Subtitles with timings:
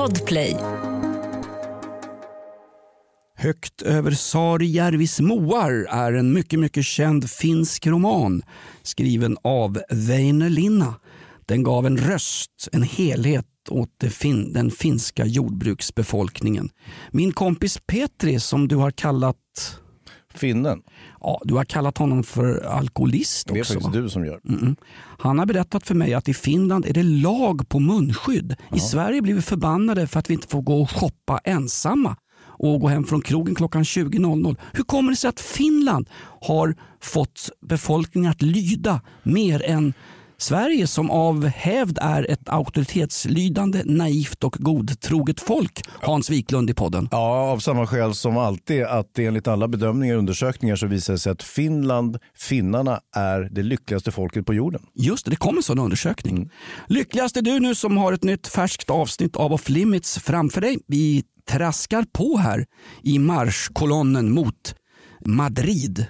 [0.00, 0.56] Podplay.
[3.36, 8.42] Högt över Saarijärvis moar är en mycket, mycket känd finsk roman
[8.82, 10.94] skriven av Väinö Linna.
[11.46, 16.70] Den gav en röst, en helhet åt fin den finska jordbruksbefolkningen.
[17.10, 19.36] Min kompis Petri som du har kallat
[20.34, 20.82] Finnen.
[21.20, 23.54] Ja, du har kallat honom för alkoholist också.
[23.54, 24.02] Det är faktiskt va?
[24.02, 24.40] du som gör.
[24.48, 24.76] Mm.
[25.18, 28.56] Han har berättat för mig att i Finland är det lag på munskydd.
[28.74, 32.16] I Sverige blir vi förbannade för att vi inte får gå och shoppa ensamma
[32.62, 34.56] och gå hem från krogen klockan 20.00.
[34.72, 36.08] Hur kommer det sig att Finland
[36.40, 39.94] har fått befolkningen att lyda mer än
[40.40, 45.82] Sverige som av hävd är ett auktoritetslydande, naivt och godtroget folk?
[46.02, 47.08] Hans Wiklund i podden.
[47.10, 51.18] Ja, av samma skäl som alltid att enligt alla bedömningar och undersökningar så visar det
[51.18, 54.82] sig att Finland, finnarna, är det lyckligaste folket på jorden.
[54.94, 56.50] Just det, det kom en sån undersökning.
[56.86, 60.78] Lyckligast är du nu som har ett nytt färskt avsnitt av Off Limits framför dig.
[60.86, 62.66] Vi traskar på här
[63.02, 64.74] i marschkolonnen mot
[65.26, 66.06] Madrid.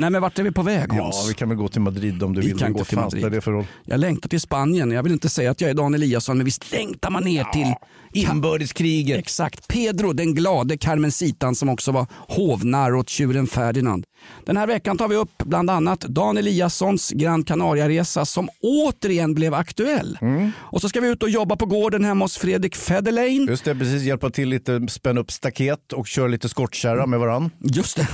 [0.00, 1.16] Nej men vart är vi på väg Hans?
[1.22, 2.58] Ja, vi kan väl gå till Madrid om du Vi vill.
[2.58, 3.32] kan gå till Madrid.
[3.32, 3.66] det för roll.
[3.84, 4.90] Jag längtar till Spanien.
[4.90, 7.74] Jag vill inte säga att jag är Dan Eliasson men visst längtar man ner till
[8.12, 9.18] Inbördeskriget.
[9.18, 14.04] Exakt, Pedro den glade Carmencitan som också var hovnarr åt tjuren Ferdinand.
[14.46, 19.54] Den här veckan tar vi upp bland annat Dan Eliassons Gran Canaria-resa som återigen blev
[19.54, 20.18] aktuell.
[20.56, 23.46] Och så ska vi ut och jobba på gården hemma hos Fredrik Federlein.
[23.48, 27.50] Just det, precis hjälpa till lite, spänna upp staket och köra lite skottkärra med varann.
[27.60, 28.08] Just det.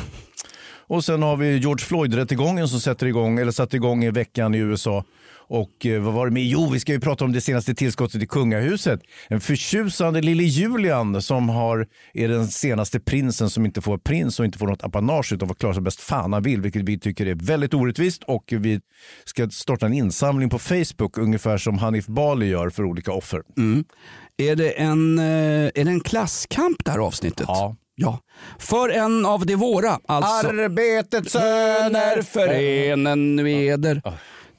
[0.88, 4.58] Och sen har vi George Floyd-rättegången som sätter igång, eller satte igång i veckan i
[4.58, 5.04] USA.
[5.48, 6.44] Och eh, vad var det med?
[6.44, 9.00] Jo, vi ska ju prata om det senaste tillskottet i kungahuset.
[9.28, 14.44] En förtjusande lille Julian som har, är den senaste prinsen som inte får prins och
[14.44, 17.26] inte får något apanage utan får klara sig bäst fan han vill, vilket vi tycker
[17.26, 18.22] är väldigt orättvist.
[18.26, 18.80] Och vi
[19.24, 23.42] ska starta en insamling på Facebook, ungefär som Hanif Bali gör för olika offer.
[24.36, 25.24] Är det en, eh,
[25.74, 27.44] är det en klasskamp det här avsnittet?
[27.48, 27.76] Ja.
[27.98, 28.20] Ja.
[28.58, 30.48] För en av de våra, alltså.
[30.48, 34.02] Arbetets Söner förenen veder.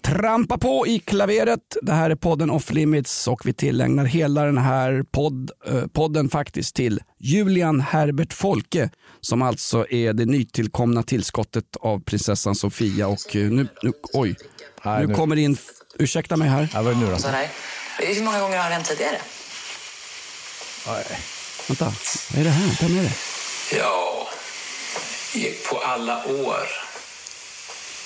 [0.01, 1.59] Trampa på i klaveret.
[1.81, 6.29] Det här är podden Off Limits och vi tillägnar hela den här podd, eh, podden
[6.29, 8.89] faktiskt till Julian Herbert Folke
[9.21, 14.35] som alltså är det nytillkomna tillskottet av prinsessan Sofia och eh, nu, nu oj,
[14.85, 15.57] Nej, nu nu- kommer in,
[15.99, 17.17] ursäkta mig här, Ja, vad är det nu då?
[17.17, 17.49] Så nej.
[17.99, 19.17] Hur många gånger har det hänt tidigare?
[21.67, 21.93] Vänta,
[22.29, 23.13] vad är det här, vem är det?
[23.77, 24.29] Ja,
[25.69, 26.67] på alla år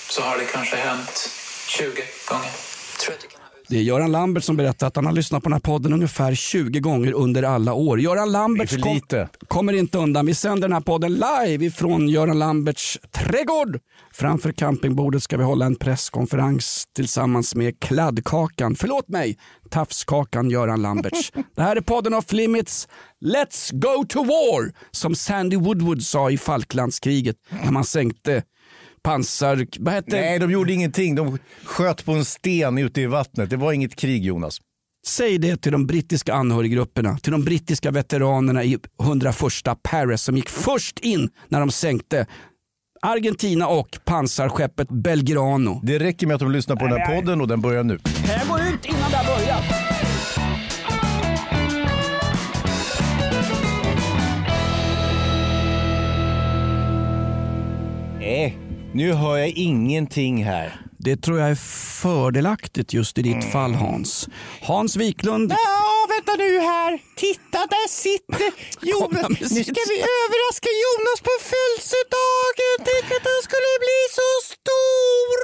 [0.09, 1.29] så har det kanske hänt
[1.67, 2.51] 20 gånger.
[2.97, 3.40] Tror att
[3.71, 6.35] det är Göran Lambert som berättar att han har lyssnat på den här podden ungefär
[6.35, 7.99] 20 gånger under alla år.
[7.99, 9.29] Göran Lambert lite.
[9.47, 10.25] kommer inte undan.
[10.25, 13.79] Vi sänder den här podden live ifrån Göran Lamberts trädgård.
[14.13, 19.37] Framför campingbordet ska vi hålla en presskonferens tillsammans med kladdkakan, förlåt mig,
[19.69, 21.31] tafskakan Göran Lamberts.
[21.55, 22.87] Det här är podden of limits.
[23.25, 24.73] Let's go to war!
[24.91, 28.43] Som Sandy Woodward sa i Falklandskriget när man sänkte
[29.03, 29.65] pansar...
[29.79, 31.15] Vad hette Nej, de gjorde ingenting.
[31.15, 33.49] De sköt på en sten ute i vattnet.
[33.49, 34.57] Det var inget krig, Jonas.
[35.07, 39.35] Säg det till de brittiska anhöriggrupperna, till de brittiska veteranerna i 101
[39.83, 42.25] Paris som gick först in när de sänkte
[43.01, 45.79] Argentina och pansarskeppet Belgrano.
[45.83, 47.99] Det räcker med att de lyssnar på den här podden och den börjar nu.
[48.27, 49.63] Jag går ut innan det har börjat.
[58.19, 58.57] Nej,
[58.93, 60.81] nu hör jag ingenting här.
[60.97, 61.55] Det tror jag är
[62.01, 64.29] fördelaktigt just i ditt fall Hans.
[64.61, 66.99] Hans Wiklund, Ja, vänta nu här.
[67.15, 68.51] Titta, där sitter
[68.91, 69.51] Jonas.
[69.51, 72.77] Nu ska vi överraska Jonas på födelsedagen.
[72.89, 75.39] Tänk att han skulle bli så stor.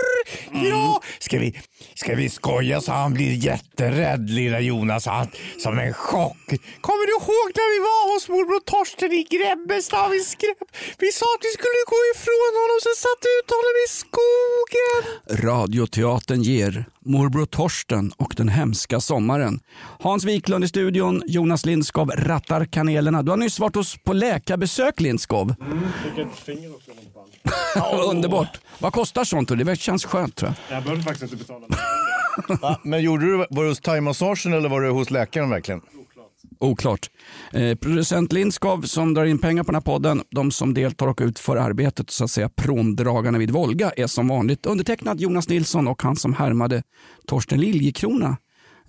[0.69, 1.59] Ja, ska vi,
[1.95, 5.05] ska vi skoja så han blir jätterädd, lilla Jonas.
[5.05, 5.27] Han,
[5.63, 6.47] som en chock.
[6.81, 10.09] Kommer du ihåg när vi var hos morbror Torsten i Grebbestad?
[10.11, 10.19] Vi,
[11.03, 14.99] vi sa att vi skulle gå ifrån honom, sen satte vi ut honom i skogen.
[15.45, 19.59] Radioteatern ger Morbror Torsten och den hemska sommaren.
[19.99, 23.23] Hans Wiklund i studion, Jonas Lindskov rattar kanelerna.
[23.23, 25.55] Du har nyss varit hos på läkarbesök Lindskov.
[26.03, 26.91] Fick ett finger också.
[28.09, 28.59] Underbart.
[28.79, 29.49] Vad kostar sånt?
[29.65, 30.77] Det känns skönt tror jag.
[30.77, 31.67] Jag behövde faktiskt inte betala.
[32.61, 32.79] Va?
[32.83, 35.81] Men gjorde du, var du hos thaimassagen eller var du hos läkaren verkligen?
[36.59, 37.09] Oklart.
[37.53, 41.19] Eh, producent Lindskov som drar in pengar på den här podden, de som deltar och
[41.23, 46.03] utför arbetet, så att säga pråmdragarna vid Volga, är som vanligt undertecknad Jonas Nilsson och
[46.03, 46.83] han som härmade
[47.27, 48.37] Torsten Liljekrona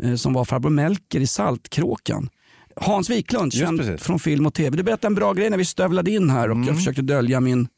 [0.02, 2.28] eh, som var farbror Melker i Saltkråkan.
[2.76, 4.76] Hans Wiklund, känd från film och tv.
[4.76, 6.68] Du berättade en bra grej när vi stövlade in här och Mm.
[6.68, 7.68] jag försökte dölja min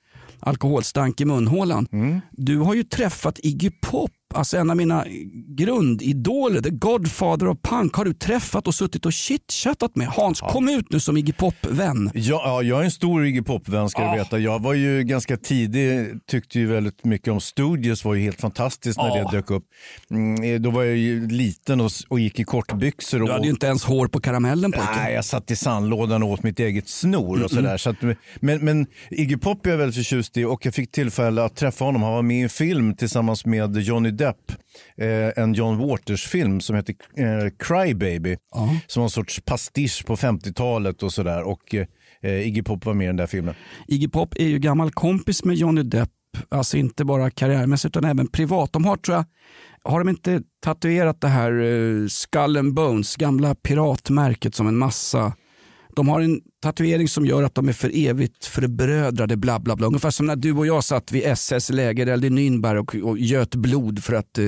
[0.41, 1.87] alkoholstank i munhålan.
[2.31, 5.05] Du har ju träffat Iggy Pop alltså en av mina
[5.49, 10.07] grundidoler, the godfather of punk, har du träffat och suttit och chitchattat med.
[10.09, 12.11] Hans, kom ut nu som Iggy Pop-vän.
[12.15, 14.13] Ja, ja, jag är en stor Iggy Pop-vän ska Ja.
[14.13, 14.39] du veta.
[14.39, 18.99] Jag var ju ganska tidig, tyckte ju väldigt mycket om Studios, var ju helt fantastiskt
[18.99, 19.31] när Ja.
[19.31, 19.65] det dök upp.
[20.11, 23.23] Mm, då var jag ju liten och, och gick i kortbyxor.
[23.23, 24.89] Och, Du hade ju inte ens hår på karamellen pojken.
[24.97, 27.77] Nej, jag satt i sandlådan och åt mitt eget snor och sådär.
[27.77, 27.97] Så att,
[28.41, 31.85] men, men Iggy Pop är jag väldigt förtjust i och jag fick tillfälle att träffa
[31.85, 32.03] honom.
[32.03, 34.53] Han var med i en film tillsammans med Johnny Depp.
[34.97, 38.37] Eh, en John Waters-film som heter eh, Cry Baby.
[38.87, 41.43] Som var en sorts pastisch på 50-talet och sådär.
[41.43, 41.75] Och
[42.23, 43.55] eh, Iggy Pop var med i den där filmen.
[43.89, 46.11] Iggy Pop är ju gammal kompis med Johnny Depp,
[46.49, 48.73] alltså inte bara karriärmässigt utan även privat.
[48.73, 49.25] De har, tror jag,
[49.93, 55.33] har de inte tatuerat det här uh, Skull and Bones, gamla piratmärket som en massa.
[55.97, 59.87] De har en tatuering som gör att de är för evigt förbrödrade, bla bla bla.
[59.87, 63.55] Ungefär som när du och jag satt vid SS lägereld i Nürnberg och, och göt
[63.55, 64.45] blod för att eh,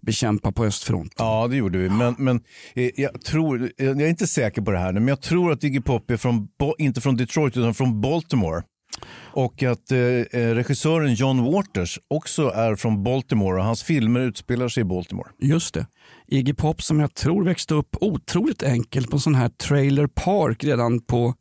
[0.00, 1.14] bekämpa på östfronten.
[1.18, 1.88] Ja, det gjorde vi.
[1.88, 2.40] Men, men
[2.74, 5.52] eh, jag, tror, eh, jag är inte säker på det här nu, men jag tror
[5.52, 6.48] att Iggy Pop är från,
[6.78, 8.62] inte från Detroit utan från Baltimore.
[9.32, 14.68] Och att eh, eh, regissören John Waters också är från Baltimore och hans filmer utspelar
[14.68, 15.28] sig i Baltimore.
[15.38, 15.86] Just det.
[16.26, 20.64] Iggy Pop som jag tror växte upp otroligt enkelt på en sån här trailer park
[20.64, 21.34] redan på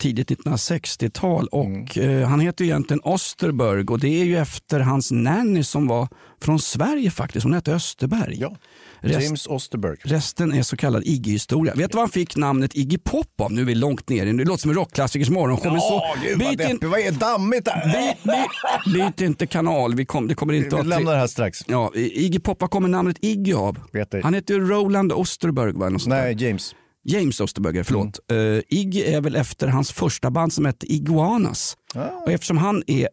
[0.00, 1.46] tidigt 1960-tal.
[1.46, 5.86] Och eh, Han heter ju egentligen Osterberg och det är ju efter hans nanny som
[5.86, 6.08] var
[6.42, 7.44] från Sverige faktiskt.
[7.44, 8.36] Hon hette Österberg.
[8.40, 8.56] Ja.
[9.00, 9.96] Rest- James Osterberg.
[10.02, 11.74] Resten är så kallad Iggy-historia.
[11.74, 13.52] Vet du vad han fick namnet Iggy Pop av?
[13.52, 14.26] Nu är vi långt ner.
[14.26, 15.78] Det låter som en rockklassikers morgonshow.
[15.78, 16.78] så- Åh, gud vad byt, in.
[16.90, 17.84] Vad är dammigt där?
[17.92, 19.94] byt, byt, byt inte kanal.
[19.94, 20.86] Vi kom, det kommer inte Vi att...
[20.86, 21.58] lämnar det här strax.
[21.66, 23.78] Ja, Iggy Pop, var kommer namnet Iggy av?
[24.22, 25.72] Han heter ju Roland Osterberg.
[25.72, 25.90] Va?
[26.06, 26.74] Nej, James.
[27.04, 28.18] James Osterberger, förlåt.
[28.30, 28.42] Mm.
[28.42, 31.76] Uh, Iggy är väl efter hans första band som hette Iguanas.
[31.94, 32.06] Ah.
[32.06, 33.08] Och eftersom han är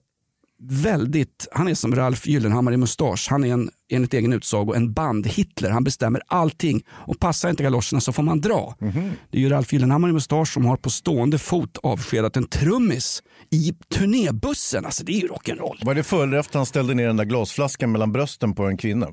[0.61, 3.27] väldigt, han är som Ralf Gyllenhammar i mustasch.
[3.29, 5.69] Han är en, enligt egen utsago en band-Hitler.
[5.69, 8.75] Han bestämmer allting och passar inte galoscherna så får man dra.
[8.79, 9.11] Mhm.
[9.31, 13.23] Det är ju Ralf Gyllenhammar i mustasch som har på stående fot avskedat en trummis
[13.51, 14.85] i turnébussen.
[14.85, 15.85] Alltså det är ju rock'n'roll.
[15.85, 18.77] Var det före eller efter han ställde ner den där glasflaskan mellan brösten på en
[18.77, 19.07] kvinna?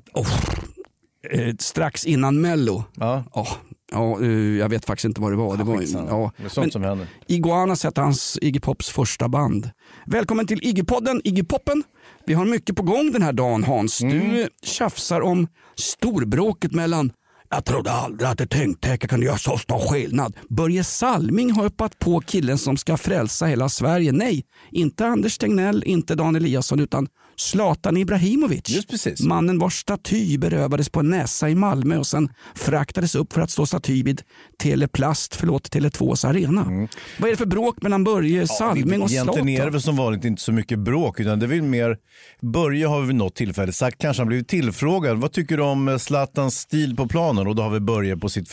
[1.30, 2.84] Eh, strax innan Mello.
[2.94, 3.24] Ja.
[3.34, 3.46] Ja,
[3.92, 5.56] ja, eh, jag vet faktiskt inte vad det var.
[5.56, 6.32] det var ja.
[6.36, 7.06] Det är sånt som händer.
[7.26, 9.70] Iguanas hette hans Iggy Pops första band.
[10.06, 11.82] Välkommen till Iggy-podden, Iggy-poppen.
[12.26, 14.00] Vi har mycket på gång den här dagen Hans.
[14.02, 14.18] Mm.
[14.18, 15.46] Du tjafsar om
[15.76, 17.12] storbråket mellan
[17.50, 20.36] jag trodde aldrig att ett tyngdtäcke kunde göra så stor skillnad.
[20.48, 24.12] Börje Salming har hoppat på killen som ska frälsa hela Sverige.
[24.12, 28.68] Nej, inte Anders Tegnell, inte Dan Eliasson utan Zlatan Ibrahimovic.
[28.70, 29.20] Just precis.
[29.20, 33.50] Mannen vars staty berövades på en näsa i Malmö och sen fraktades upp för att
[33.50, 34.22] stå staty vid
[34.58, 36.88] Teleplast, förlåt, Tele2s arena.
[37.18, 39.72] Vad är det för bråk mellan Börje Salming och Egentligen är det Zlatan?
[39.72, 41.96] väl som vanligt inte så mycket bråk utan det är väl mer
[42.40, 45.88] Börje har vi vid något tillfälle sagt, kanske han blivit tillfrågad, vad tycker du om
[45.88, 47.46] eh, Zlatans stil på planen?
[47.46, 48.52] Och då har vi Börje på sitt,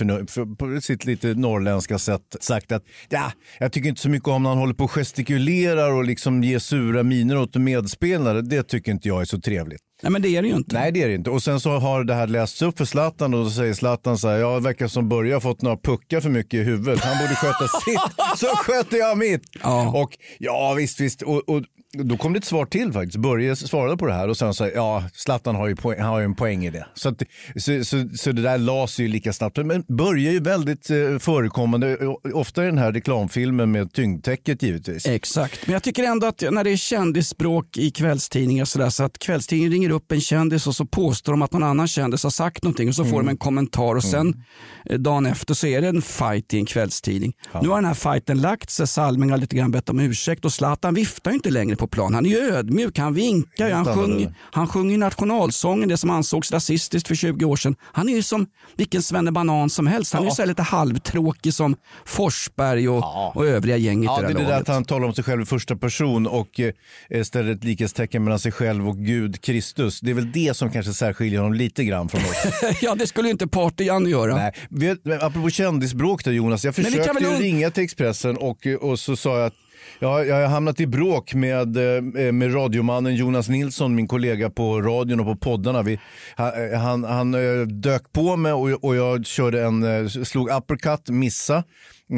[0.57, 4.49] på sitt lite norrländska sätt sagt att ja, jag tycker inte så mycket om när
[4.49, 8.41] han håller på och gestikulerar och liksom ger sura miner åt medspelare.
[8.41, 9.81] Det tycker inte jag är så trevligt.
[10.03, 10.75] Nej men det är det ju inte.
[10.75, 11.29] Nej det är det inte.
[11.29, 14.27] Och sen så har det här lästs upp för Zlatan och då säger Zlatan så
[14.27, 16.99] här, ja det verkar som Börje har fått några puckar för mycket i huvudet.
[16.99, 17.99] Han borde sköta sitt,
[18.37, 19.41] så sköter jag mitt.
[19.63, 20.01] Ja.
[20.01, 21.21] Och ja visst visst.
[21.21, 21.63] Och, och
[21.97, 23.17] då kom det ett svar till faktiskt.
[23.17, 26.25] Börje svarade på det här och sen sa ja Zlatan har ju, poäng, har ju
[26.25, 26.85] en poäng i det.
[26.93, 27.23] Så, att,
[27.55, 29.57] så, så, så det där las ju lika snabbt.
[29.57, 34.63] Men Börje är ju väldigt eh, förekommande, eh, ofta i den här reklamfilmen med tyngdtäcket
[34.63, 35.05] givetvis.
[35.05, 39.03] Exakt, men jag tycker ändå att när det är kändisspråk i kvällstidningar så, där, så
[39.03, 42.29] att kvällstidningen ringer upp en kändis och så påstår de att någon annan kändis har
[42.29, 44.43] sagt någonting och så får de en kommentar och sen
[44.85, 47.33] eh, dagen efter så är det en fight i en kvällstidning.
[47.61, 50.53] Nu har den här fighten lagt sig, Salming har lite grann bett om ursäkt och
[50.53, 52.13] Zlatan viftar ju inte längre på plan.
[52.13, 54.33] Han är ju ödmjuk, han vinkar, han, Helt sjung, annorlunda.
[54.51, 57.75] han sjunger nationalsången, det som ansågs rasistiskt för 20 år sedan.
[57.81, 60.13] Han är ju som vilken svennebanan som helst.
[60.13, 64.21] Han är ju så här lite halvtråkig som Forsberg och, och övriga gänget Ja, i
[64.21, 64.69] det det är här det där laget.
[64.69, 68.39] att han talar om sig själv i första person och eh, ställer ett likhetstecken mellan
[68.39, 69.99] sig själv och Gud Kristus.
[69.99, 72.45] Det är väl det som kanske särskiljer honom lite grann från oss.
[72.81, 74.35] ja, det skulle ju inte Party-Janne göra.
[74.35, 79.15] Nej, vet, apropå kändisbråk där Jonas, jag försökte väl ringa till Expressen och, och så
[79.15, 79.53] sa jag att
[79.99, 84.81] Ja, jag har hamnat i bråk med, eh, med radiomannen Jonas Nilsson, min kollega på
[84.81, 85.81] radion och på poddarna.
[85.81, 85.99] Vi,
[86.35, 91.09] han han, han eh, dök på mig och, och jag körde en, eh, slog uppercut,
[91.09, 91.63] missa,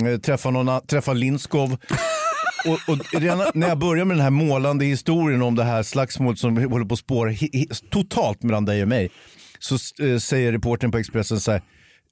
[0.06, 1.78] eh, träffade, någon, träffade Lindskov.
[2.66, 6.40] Och, och redan när jag börjar med den här målande historien om det här slagsmålet
[6.40, 7.32] som håller på att spåra
[7.92, 9.12] totalt mellan dig och mig
[9.60, 11.62] så eh, säger reportern på Expressen så här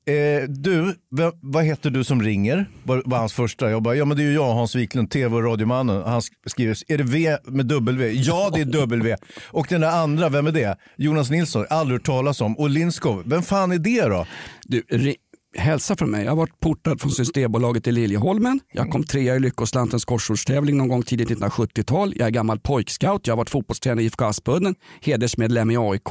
[0.06, 2.66] Eh, du, v- vad heter du som ringer?
[2.84, 3.70] Var, var hans första.
[3.72, 6.04] Jag bara, ja men det är ju jag, Hans Wiklund, tv och radiomannen.
[6.06, 8.12] Han skriver, är det V med W?
[8.12, 9.16] Ja, det är W.
[9.48, 10.78] Och den där andra, vem är det?
[10.98, 12.58] Jonas Nilsson, aldrig hört talas om.
[12.58, 14.26] Och Lindskov, vem fan är det då?
[14.64, 15.16] Du, ri-
[15.58, 16.24] hälsa från mig.
[16.24, 18.60] Jag har varit portad från Systembolaget i Liljeholmen.
[18.74, 22.14] Jag kom trea i Lyckoslantens korsordstävling någon gång tidigt 1970-tal.
[22.16, 23.28] Jag är gammal pojkscout.
[23.28, 26.08] Jag har varit fotbollstränare i IFK Aspudden, hedersmedlem i AIK.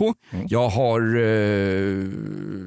[0.48, 1.22] Jag har eh,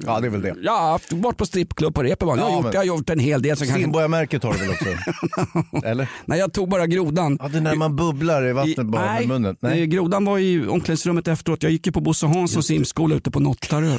[0.06, 0.70] Ja, det är väl det.
[0.70, 2.38] haft- varit på strippklubb på Reeperbahn.
[2.38, 3.56] Jag, har Ja, gjort, men- jag har gjort en hel del.
[3.56, 4.84] Kanske, Simborgarmärket har du väl också?
[5.86, 6.08] Eller?
[6.24, 7.38] nej, jag tog bara grodan.
[7.42, 9.56] Ja, det är när man bubblar i vattnet bara med munnen.
[9.60, 9.72] Nej.
[9.76, 9.86] Nej.
[9.86, 11.62] grodan var i omklädningsrummet efteråt.
[11.62, 13.98] Jag gick ju på Bosse Hanssons simskola ute på Nottarö.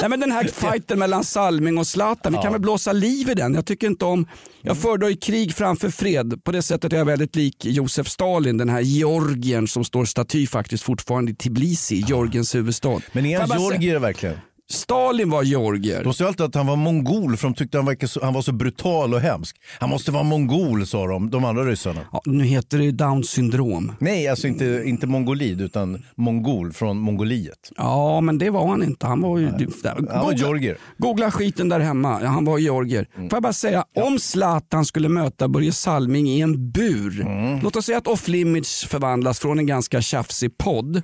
[0.00, 3.34] Nej, men den här fighten mellan Salming och Zlatan, vi kan väl blåsa liv i
[3.34, 3.54] den.
[3.54, 4.26] Jag tycker inte om...
[4.62, 4.82] Jag Mm.
[4.82, 6.44] föredrar krig framför fred.
[6.44, 10.46] På det sättet är jag väldigt lik Josef Stalin, den här Georgien som står staty
[10.46, 13.00] faktiskt fortfarande i Tbilisi, Georgiens huvudstad.
[13.12, 14.36] Men är han georgier verkligen?
[14.70, 16.04] Stalin var georgier.
[16.04, 18.42] De sa alltid att han var mongol för de tyckte han, verkade så, han var
[18.42, 19.56] så brutal och hemsk.
[19.80, 22.00] Han måste vara mongol sa de, de andra ryssarna.
[22.12, 23.92] Ja, nu heter det down syndrom.
[23.98, 27.72] Nej, alltså inte, inte mongolid utan mongol från Mongoliet.
[27.76, 29.06] Ja, men det var han inte.
[29.06, 29.50] Han var ju...
[29.50, 30.78] du- där- Han var Googla- georgier.
[30.98, 32.18] Googla skiten där hemma.
[32.22, 33.06] Ja, han var georgier.
[33.14, 37.26] Får jag bara säga, om Zlatan skulle möta Börje Salming i en bur.
[37.62, 40.96] Låt oss säga att Off Limits förvandlas från en ganska tjafsig podd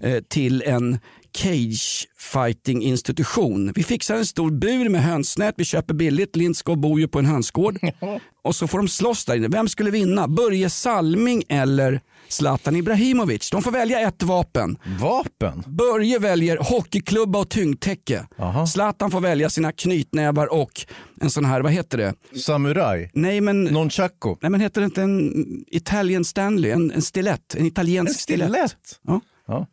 [0.00, 0.98] eh, till en
[1.36, 3.72] cage fighting institution.
[3.74, 7.26] Vi fixar en stor bur med hönsnät, vi köper billigt, Lindskov bor ju på en
[7.26, 7.78] hönsgård.
[8.42, 9.48] Och så får de slåss där inne.
[9.48, 10.28] Vem skulle vinna?
[10.28, 13.50] Börje Salming eller Zlatan Ibrahimovic?
[13.50, 14.76] De får välja ett vapen.
[15.00, 15.62] Vapen?
[15.66, 18.26] Börje väljer hockeyklubba och tyngdtäcke.
[18.72, 20.86] Zlatan får välja sina knytnävar och
[21.20, 22.14] en sån här, vad heter det?
[22.40, 23.10] Samuraj?
[23.14, 24.36] Nej men, Nonchaco?
[24.40, 25.32] nej, men heter det inte en
[25.66, 26.70] Italian Stanley?
[26.70, 27.54] En, en stilett?
[27.54, 28.48] En italiensk stilett?
[28.50, 29.00] Stilett?
[29.06, 29.20] Ja.
[29.46, 29.66] Ja.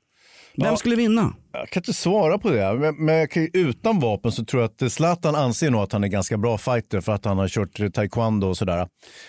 [0.57, 1.33] Vem skulle vinna?
[1.53, 5.35] Jag kan inte svara på det, men, men utan vapen så tror jag att Zlatan
[5.35, 8.57] anser nog att han är ganska bra fighter för att han har kört taekwondo och
[8.57, 8.87] sådär.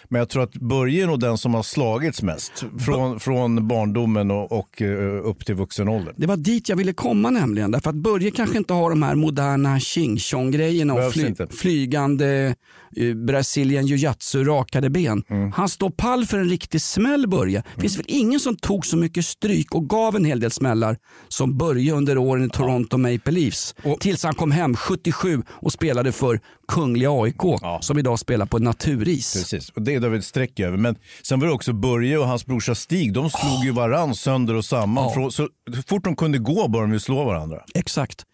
[0.09, 4.31] Men jag tror att Börje är nog den som har slagits mest från, från barndomen
[4.31, 6.15] och, och eh, upp till vuxen ålder.
[6.17, 7.71] Det var dit jag ville komma nämligen.
[7.71, 12.55] Därför att Börje kanske inte har de här moderna ching chong grejerna och fly, flygande
[13.01, 15.23] uh, Brazilian jiu-jitsu, rakade ben.
[15.31, 15.53] Mm.
[15.53, 17.63] Han står pall för en riktig smäll Börje.
[17.79, 20.97] Finns väl ingen som tog så mycket stryk och gav en hel del smällar
[21.29, 23.75] som Börje under åren i Toronto Maple Leafs.
[24.01, 27.43] Tills han kom hem 77 och spelade för Kungliga AIK
[27.81, 29.33] som idag spelar på naturis.
[29.33, 30.77] Precis, och det är David streck över.
[30.77, 33.13] Men sen var det också Börje och hans brorsa Stig.
[33.13, 35.13] De slog ju varann sönder och samman.
[35.15, 35.49] Från, så
[35.87, 37.61] fort de kunde gå började de ju slå varandra.
[37.75, 38.25] Exakt.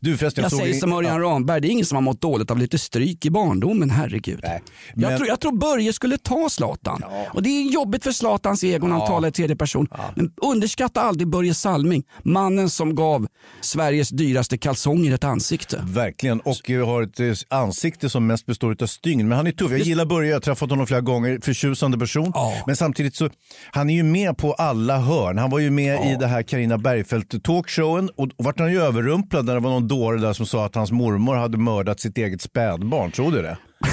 [0.00, 2.50] Du förresten, Jag såg säger som Örjan Ramberg, det är ingen som har mått dåligt
[2.50, 4.40] av lite stryk i barndomen, herregud.
[4.42, 4.62] Nej,
[4.94, 7.02] jag, men- tror, jag tror Börje skulle ta Zlatan.
[7.34, 9.88] Och det är jobbigt för Zlatans ego när han talar i tredje person.
[10.14, 13.26] Men underskatta aldrig Börje Salming, mannen som gav
[13.60, 15.84] Sveriges dyraste kalsonger ett ansikte.
[15.86, 19.28] Verkligen, och eh, har ett eh, ansikte som mest består av stygn.
[19.28, 19.70] Men han är tuff.
[19.70, 21.38] Jag gillar Börje, jag har träffat honom flera gånger.
[21.42, 22.32] Förtjusande person.
[22.34, 22.54] Ja.
[22.66, 23.30] Men samtidigt så,
[23.72, 25.38] han är ju med på alla hörn.
[25.38, 28.82] Han var ju med i det här Carina Bergfeldt talkshowen och, och vart han ju
[28.82, 32.18] överrumplad när det var någon dåre där som sa att hans mormor hade mördat sitt
[32.18, 33.10] eget spädbarn.
[33.10, 33.58] Tror du det?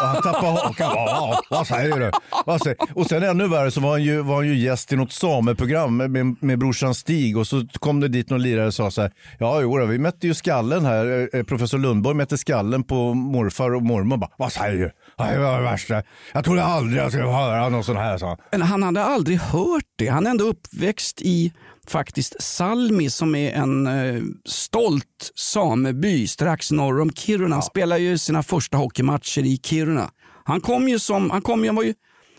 [0.00, 1.42] Och han tappade hakan.
[1.50, 2.10] Vad säger du?
[2.46, 2.76] Vad säger?
[2.94, 5.96] Och sen ännu värre så var han ju, var han ju gäst i något sameprogram
[5.96, 9.02] med, med, med brorsan Stig och så kom det dit någon lirare och sa så
[9.02, 9.12] här.
[9.38, 11.28] Ja, jo, då, vi mätte ju skallen här.
[11.34, 14.16] Eh, eh, professor Lundborg mätte skallen på morfar och mormor.
[14.16, 14.90] Bara, vad säger du?
[15.24, 16.02] Det var det värsta.
[16.32, 18.18] Jag trodde aldrig jag skulle höra någon sån här.
[18.18, 18.36] sa han.
[18.50, 20.08] Men han hade aldrig hört det.
[20.08, 21.52] Han är ändå uppväxt i
[21.90, 27.54] faktiskt Salmi som är en eh, stolt sameby strax norr om Kiruna.
[27.54, 30.10] Han spelar ju sina första hockeymatcher i Kiruna.
[30.44, 31.94] Han kom ju som, han kom han var ju,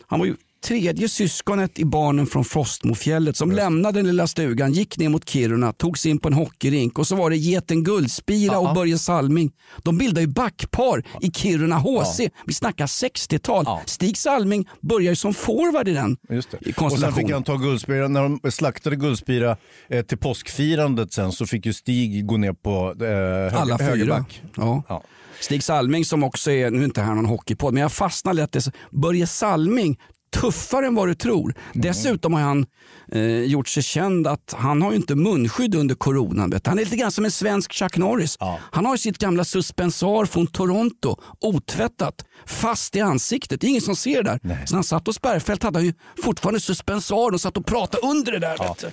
[0.06, 4.98] han var ju tredje syskonet i barnen från Frostmofjället som lämnade den lilla stugan, gick
[4.98, 8.58] ner mot Kiruna, tog sig in på en hockeyrink och så var det Geten Guldspira
[8.58, 9.50] och Börje Salming.
[9.82, 12.20] De bildade ju backpar i Kiruna HC.
[12.46, 13.66] Vi snackar 60-tal.
[13.86, 16.82] Stig Salming börjar ju som forward i den Just det.
[16.82, 18.08] Och sen fick han ta Guldspira.
[18.08, 19.56] När de slaktade Guldspira
[19.88, 24.24] eh, till påskfirandet sen så fick ju Stig gå ner på eh, höger, Alla fyra.
[24.56, 24.82] Ja.
[24.88, 25.02] Ja.
[25.40, 28.56] Stig Salming som också är, nu är inte här någon hockeypodd, men jag fastnar lätt
[28.56, 28.60] i.
[28.90, 29.98] Börje Salming,
[30.30, 31.54] tuffare än vad du tror.
[31.74, 32.66] Dessutom har han
[33.12, 36.50] eh, gjort sig känd att han har ju inte munskydd under coronan.
[36.50, 36.66] Vet.
[36.66, 38.36] Han är lite grann som en svensk Chuck Norris.
[38.70, 43.60] Han har ju sitt gamla suspensar från Toronto, otvättat, fast i ansiktet.
[43.60, 44.38] Det är ingen som ser det där.
[44.66, 45.92] Så när han satt hos Bergfeldt hade han ju
[46.22, 48.56] fortfarande suspensar och satt och pratade under det där.
[48.80, 48.92] du.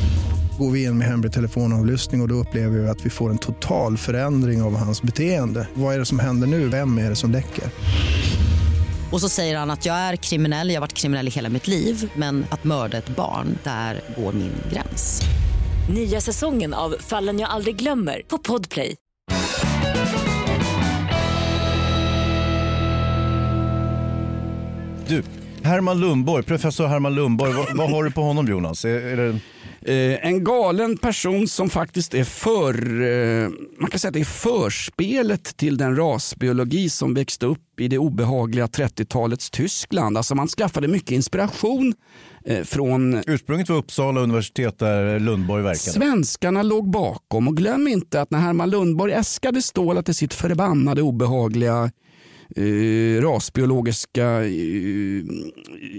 [0.61, 3.37] Går vi in med hemlig telefonavlyssning och, och då upplever vi att vi får en
[3.37, 5.67] total förändring av hans beteende.
[5.73, 6.67] Vad är det som händer nu?
[6.67, 7.63] Vem är det som läcker?
[9.11, 11.67] Och så säger han att jag är kriminell, jag har varit kriminell i hela mitt
[11.67, 15.21] liv men att mörda ett barn, där går min gräns.
[15.93, 18.95] Nya säsongen av Fallen jag aldrig glömmer på Podplay.
[25.07, 25.23] Du,
[25.63, 28.85] Herman Lundborg, professor Herman Lundborg, vad, vad har du på honom Jonas?
[28.85, 29.39] Är, är det...
[29.85, 34.23] Eh, en galen person som faktiskt är för, eh, man kan säga att det är
[34.23, 40.17] förspelet till den rasbiologi som växte upp i det obehagliga 30-talets Tyskland.
[40.17, 41.93] Alltså man skaffade mycket inspiration
[42.45, 45.91] eh, från Ursprunget var Uppsala universitet där Lundborg verkade.
[45.91, 51.01] Svenskarna låg bakom och glöm inte att när Herman Lundborg äskade stålar till sitt förbannade
[51.01, 51.91] obehagliga
[52.55, 55.23] eh, rasbiologiska eh,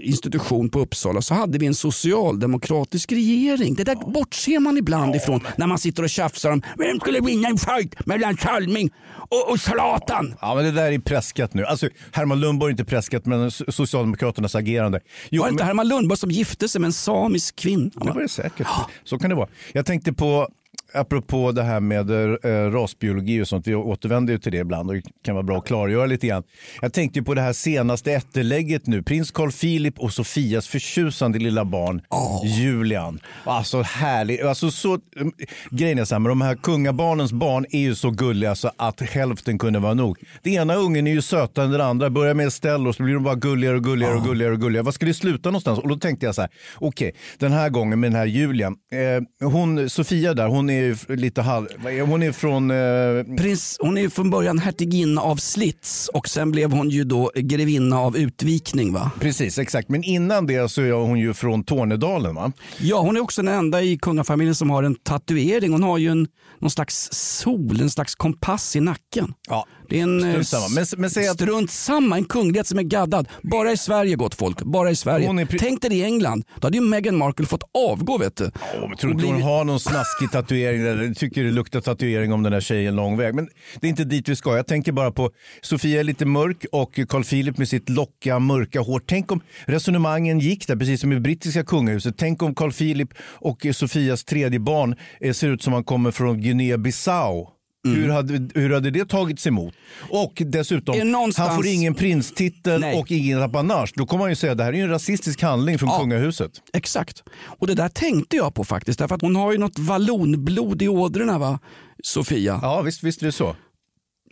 [0.03, 3.75] institution på Uppsala så hade vi en socialdemokratisk regering.
[3.75, 7.47] Det där bortser man ibland ifrån när man sitter och tjafsar om vem skulle vinna
[7.47, 8.89] en fight mellan Salming
[9.29, 10.35] och, och Zlatan.
[10.41, 11.65] Ja, men det där är preskat nu.
[11.65, 14.99] Alltså, Herman Lundborg är inte preskat, men Socialdemokraternas agerande.
[15.29, 17.91] Jo, var det inte men- Herman Lundborg som gifte sig med en samisk kvinna?
[17.95, 18.67] Det var det säkert.
[19.03, 19.47] Så kan det vara.
[19.73, 20.47] Jag tänkte på,
[20.93, 24.95] apropå det här med eh, rasbiologi och sånt, vi återvänder ju till det ibland och
[24.95, 26.43] det kan vara bra att klargöra lite grann.
[26.81, 31.65] Jag tänkte på det här senaste ättelägget nu, prins Carl Philip och Sofias förtjusande lilla
[31.65, 32.01] barn
[32.45, 33.19] Julian.
[33.43, 35.33] Alltså härlig, alltså så, mm,
[35.69, 39.01] grejen är så här, med de här kungabarnens barn är ju så gulliga så att
[39.01, 40.17] hälften kunde vara nog.
[40.41, 43.13] Den ena ungen är ju sötare än den andra, börjar med Estelle och så blir
[43.13, 44.83] de bara gulligare och gulligare och gulligare och gulligare.
[44.85, 45.79] Vad ska det sluta någonstans?
[45.79, 49.47] Och då tänkte jag så här, okej, den här gången med den här Julian, eh,
[49.49, 51.67] hon, Sofia där, hon är ju lite halv,
[52.07, 56.71] hon är från eh, Prins, hon är från början hertiginna av Slits och sen blev
[56.71, 58.93] hon ju då grevinna av Utvikning.
[58.93, 59.11] va?
[59.19, 59.89] Precis, exakt.
[59.89, 62.51] Men innan det så är hon ju från Tornedalen va?
[62.79, 65.71] Ja, hon är också den enda i kungafamiljen som har en tatuering.
[65.71, 66.27] Hon har ju en,
[66.59, 69.33] någon slags sol, en slags kompass i nacken.
[69.49, 70.67] Ja, Det är en, eh, strunt samma.
[70.69, 73.27] Men, men säg att Strunt samma, en kunglighet som är gaddad.
[73.41, 75.27] Bara i Sverige gott folk, bara i Sverige.
[75.29, 78.43] Pri- Tänk dig det i England, då hade ju Meghan Markle fått avgå vet du.
[78.45, 80.83] Åh, men tror du inte hon blivit- har någon snaskig tatuering?
[80.83, 81.13] Där?
[81.13, 83.35] Tycker det luktar tatuering om den här tjejen lång väg.
[83.35, 83.47] Men
[83.81, 84.55] det är inte dit vi ska.
[84.55, 85.29] Jag tänker bara på
[85.61, 89.01] Sofia är lite mörk och Carl Philip med sitt locka mörka hår.
[89.05, 92.15] Tänk om resonemangen gick där, precis som i brittiska kungahuset.
[92.17, 96.41] Tänk om Carl Philip och Sofias tredje barn eh, ser ut som han kommer från
[96.41, 97.47] Guinea-Bissau.
[97.85, 98.01] Mm.
[98.01, 99.73] Hur, hade, hur hade det tagits emot?
[100.09, 102.99] Och dessutom, någonstans- han får ingen prinstitel Nej.
[102.99, 103.93] och ingen apanage.
[103.95, 105.99] Då kommer man ju säga att det här är en rasistisk handling från Ja.
[105.99, 106.51] kungahuset.
[106.73, 107.23] Exakt.
[107.59, 108.99] Och det där tänkte jag på faktiskt.
[108.99, 111.59] Därför att hon har ju något vallonblod i ådrorna va,
[112.03, 112.59] Sofia.
[112.61, 113.55] Ja, visst, visst är det så.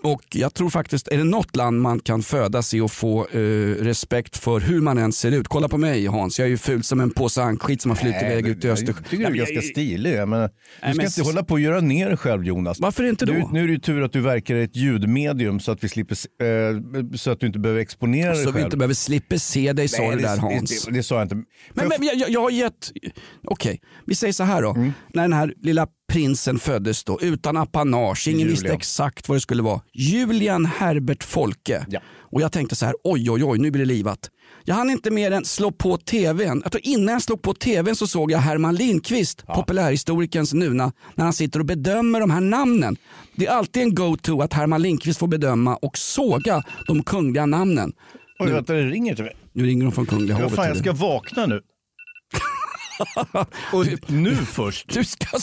[0.04, 3.40] Och jag tror faktiskt, är det något land man kan födas i och få eh,
[3.84, 5.48] respekt för hur man än ser ut.
[5.48, 8.22] Kolla på mig Hans, jag är ju ful som en påse ankskit som har flyttit
[8.22, 8.96] iväg ut i Östersjön.
[9.04, 10.14] Jag tycker du är ganska stilig.
[10.16, 12.80] Jag menar, du ska men- inte hålla på och göra ner dig själv Jonas.
[12.80, 13.34] Varför inte då?
[13.34, 15.90] Du, nu är det ju tur att du verkar i ett ljudmedium så att, vi
[15.90, 18.56] slipper, eh, så att du inte behöver exponera dig Så själv.
[18.56, 20.86] vi inte behöver slippa se dig sa du där Hans.
[20.86, 21.36] Det, det sa jag inte.
[21.36, 21.46] Men,
[21.88, 22.92] men jag, jag, jag har gett,
[23.48, 24.70] okej, vi säger så här då.
[24.74, 24.92] Mm.
[25.14, 28.78] När den här lilla prinsen föddes då, utan apanage, ingen visste Julian.
[28.78, 29.82] exakt vad det skulle vara.
[29.94, 31.86] Julian Herbert Folke.
[31.90, 32.00] Ja.
[32.20, 34.30] Och jag tänkte så här, oj oj oj, nu blir det livat.
[34.64, 36.62] Jag hann inte mer än slå på tvn.
[36.64, 41.24] Jag tror innan jag slog på tvn så såg jag Herman Lindqvist, populärhistorikerns Nuna, när
[41.24, 42.96] han sitter och bedömer de här namnen.
[43.36, 47.94] Det är alltid en go-to att Herman Lindqvist får bedöma och såga de kungliga namnen.
[48.40, 49.36] Oj, Nu, vänta, det ringer till mig.
[49.54, 50.56] nu ringer de från Kungliga Ja, hovet.
[50.56, 51.62] fan, jag ska vakna nu.
[53.74, 54.94] Och nu först.
[54.94, 55.38] Du ska...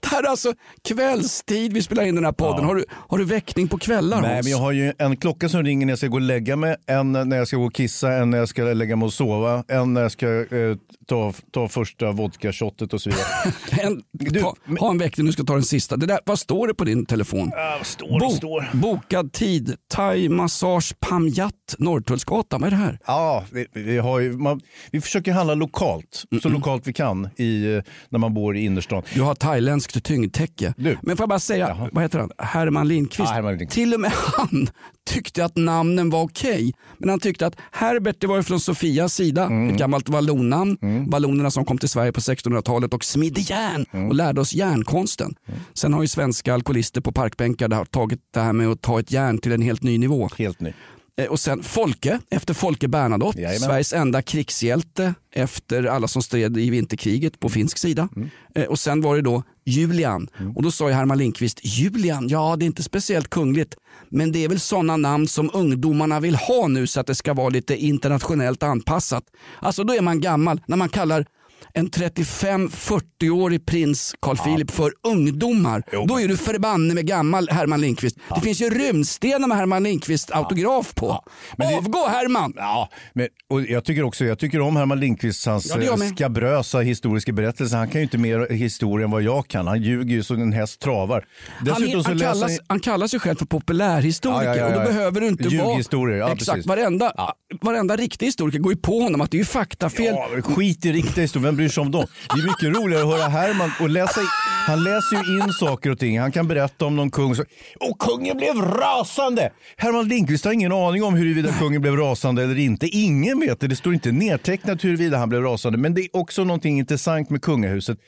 [0.00, 0.52] Det här är alltså
[0.88, 2.60] kvällstid vi spelar in den här podden.
[2.60, 2.66] Ja.
[2.66, 4.44] Har, du, har du väckning på kvällar Nej, Hans?
[4.44, 6.76] men jag har ju en klocka som ringer när jag ska gå och lägga mig,
[6.86, 9.64] en när jag ska gå och kissa, en när jag ska lägga mig och sova,
[9.68, 13.24] en när jag ska eh, ta, ta första vodka-shotet och så vidare.
[13.86, 15.96] En, Du, ta, men- ha en väckning, du ska ta den sista.
[15.96, 17.52] Det där, vad står det på din telefon?
[17.56, 18.36] Ah, vad står det?
[18.36, 18.68] står.
[18.72, 22.60] Bokad tid, thai, massage, pamjat, Norrtullsgatan.
[22.60, 22.98] Vad är det här?
[23.06, 24.60] Ja, vi, vi, har ju, man,
[24.92, 29.02] vi försöker handla lokalt, så lokalt vi kan i, när man bor i innerstan.
[29.14, 30.74] Du har thailändskt tyngdtäcke.
[30.76, 30.98] Du.
[31.02, 31.88] Men får jag bara säga, Jaha.
[31.92, 32.30] vad heter han?
[32.38, 33.28] Herman Lindqvist.
[33.28, 33.72] Ja, Herman Lindqvist.
[33.74, 34.68] Till och med han
[35.10, 36.72] tyckte att namnen var okej.
[36.98, 39.68] Men han tyckte att Herbert det var ju från Sofias sida, Mm.
[39.70, 40.76] ett gammalt vallonnamn.
[41.10, 44.08] Vallonerna som kom till Sverige på 1600-talet och smidde järn Mm.
[44.08, 45.34] och lärde oss järnkonsten.
[45.74, 49.38] Sen har ju svenska alkoholister på parkbänkar tagit det här med att ta ett järn
[49.38, 50.28] till en helt ny nivå.
[50.38, 50.72] Helt ny.
[51.20, 53.60] Eh, Och sen Folke, efter Folke Bernadotte, Jajamän.
[53.68, 58.08] Sveriges enda krigshjälte efter alla som stred i vinterkriget på finsk sida.
[58.16, 58.30] Mm.
[58.54, 60.28] Eh, Och sen var det då Julian.
[60.56, 63.76] Och då sa ju Herman Lindqvist, Julian, ja det är inte speciellt kungligt,
[64.08, 67.34] men det är väl sådana namn som ungdomarna vill ha nu så att det ska
[67.34, 69.24] vara lite internationellt anpassat.
[69.60, 71.26] Alltså då är man gammal när man kallar
[71.72, 75.82] en 35-40-årig prins Carl Philip för ungdomar.
[76.08, 78.16] Då är du förbanne med gammal Herman Lindqvist.
[78.34, 81.24] Det finns ju rymdstenar med Herman Lindqvist autograf på.
[81.56, 82.52] Men det- Avgå Herman!
[82.56, 85.96] Ja, men, och jag tycker också jag tycker om Herman Lindqvists hans Ja, det eh,
[86.14, 87.76] skabrösa historiska berättelser.
[87.76, 89.66] Han kan ju inte mer historia än vad jag kan.
[89.66, 91.26] Han ljuger ju så en häst travar.
[91.56, 94.76] Han, Dessutom han, läser kallas, han kallar sig själv för populärhistoriker Ja, ja, ja, ja.
[94.78, 95.48] och då behöver du inte
[95.92, 96.16] vara...
[96.16, 96.66] Ja, Exakt, precis.
[96.66, 97.12] varenda,
[97.60, 100.04] varenda riktig historiker går ju på honom att det är ju faktafel.
[100.04, 102.06] Ja, skit i riktiga historier, vem bryr sig om dem?
[102.34, 104.20] Det är mycket roligare att höra Herman och läsa.
[104.66, 106.20] Han läser ju in saker och ting.
[106.20, 107.34] Han kan berätta om någon kung.
[107.36, 107.44] som-
[107.80, 109.50] Och kungen blev rasande!
[109.76, 112.86] Herman Lindqvist har ingen aning om huruvida kungen blev rasande eller inte.
[112.86, 113.66] Ingen vet det.
[113.68, 115.78] Det står inte nedtecknat huruvida han blev rasande.
[115.78, 117.98] Men det är också någonting intressant med kungahuset.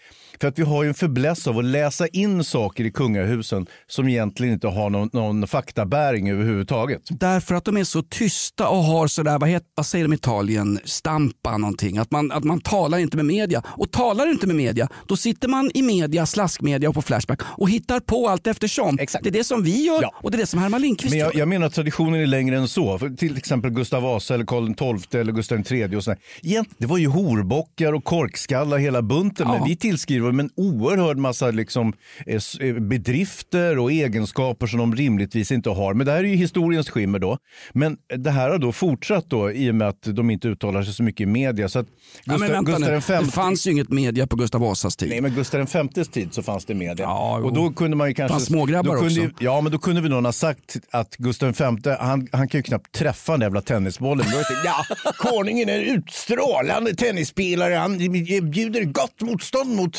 [0.41, 4.09] För att vi har ju en fäbless av att läsa in saker i kungahusen som
[4.09, 7.03] egentligen inte har någon, någon faktabäring överhuvudtaget.
[7.11, 10.17] Därför att de är så tysta och har sådär, vad, heter, vad säger de i
[10.17, 11.99] Italien, stampa någonting.
[11.99, 13.63] Att man, att man talar inte med media.
[13.67, 17.71] Och talar inte med media, då sitter man i media, slaskmedia och på Flashback och
[17.71, 18.99] hittar på allt eftersom.
[19.01, 19.25] Exakt.
[19.25, 20.15] Det är det som vi gör Ja.
[20.23, 21.39] och det är det som Herman Lindqvist Men jag, gör.
[21.41, 22.99] jag menar att traditionen är längre än så.
[22.99, 26.19] För till exempel Gustav Vasa eller Karl XII eller Gustav III och sådär.
[26.79, 29.49] Det var ju horbockar och korkskallar hela bunten.
[29.49, 29.65] Men Ja.
[29.69, 31.93] vi tillskriver dem en oerhörd massa liksom,
[32.27, 35.95] eh, eh, bedrifter och egenskaper som de rimligtvis inte har.
[35.95, 37.39] Men det här är ju historiens skimmer då.
[37.73, 40.95] Men det här har då fortsatt då i och med att de inte uttalar sig
[40.95, 41.69] så mycket i media.
[41.69, 41.87] Så att
[42.25, 45.09] Ja, Gustav, men vänta Gustav V det fanns ju inget media på Gustav Vasas tid.
[45.09, 47.05] Nej, men Gustav Vs tid så fanns det media.
[47.05, 48.33] Ja, och då kunde man ju kanske...
[48.33, 49.45] Fanns smågrabbar kunde, också.
[49.45, 52.63] Ja, men då kunde vi någon ha sagt att Gustav V, han, han kan ju
[52.63, 54.27] knappt träffa den jävla tennisbollen.
[54.65, 54.85] Ja,
[55.19, 57.75] konungen är utstrålande tennisspelare.
[57.75, 57.99] Han
[58.51, 59.97] bjuder gott motstånd mot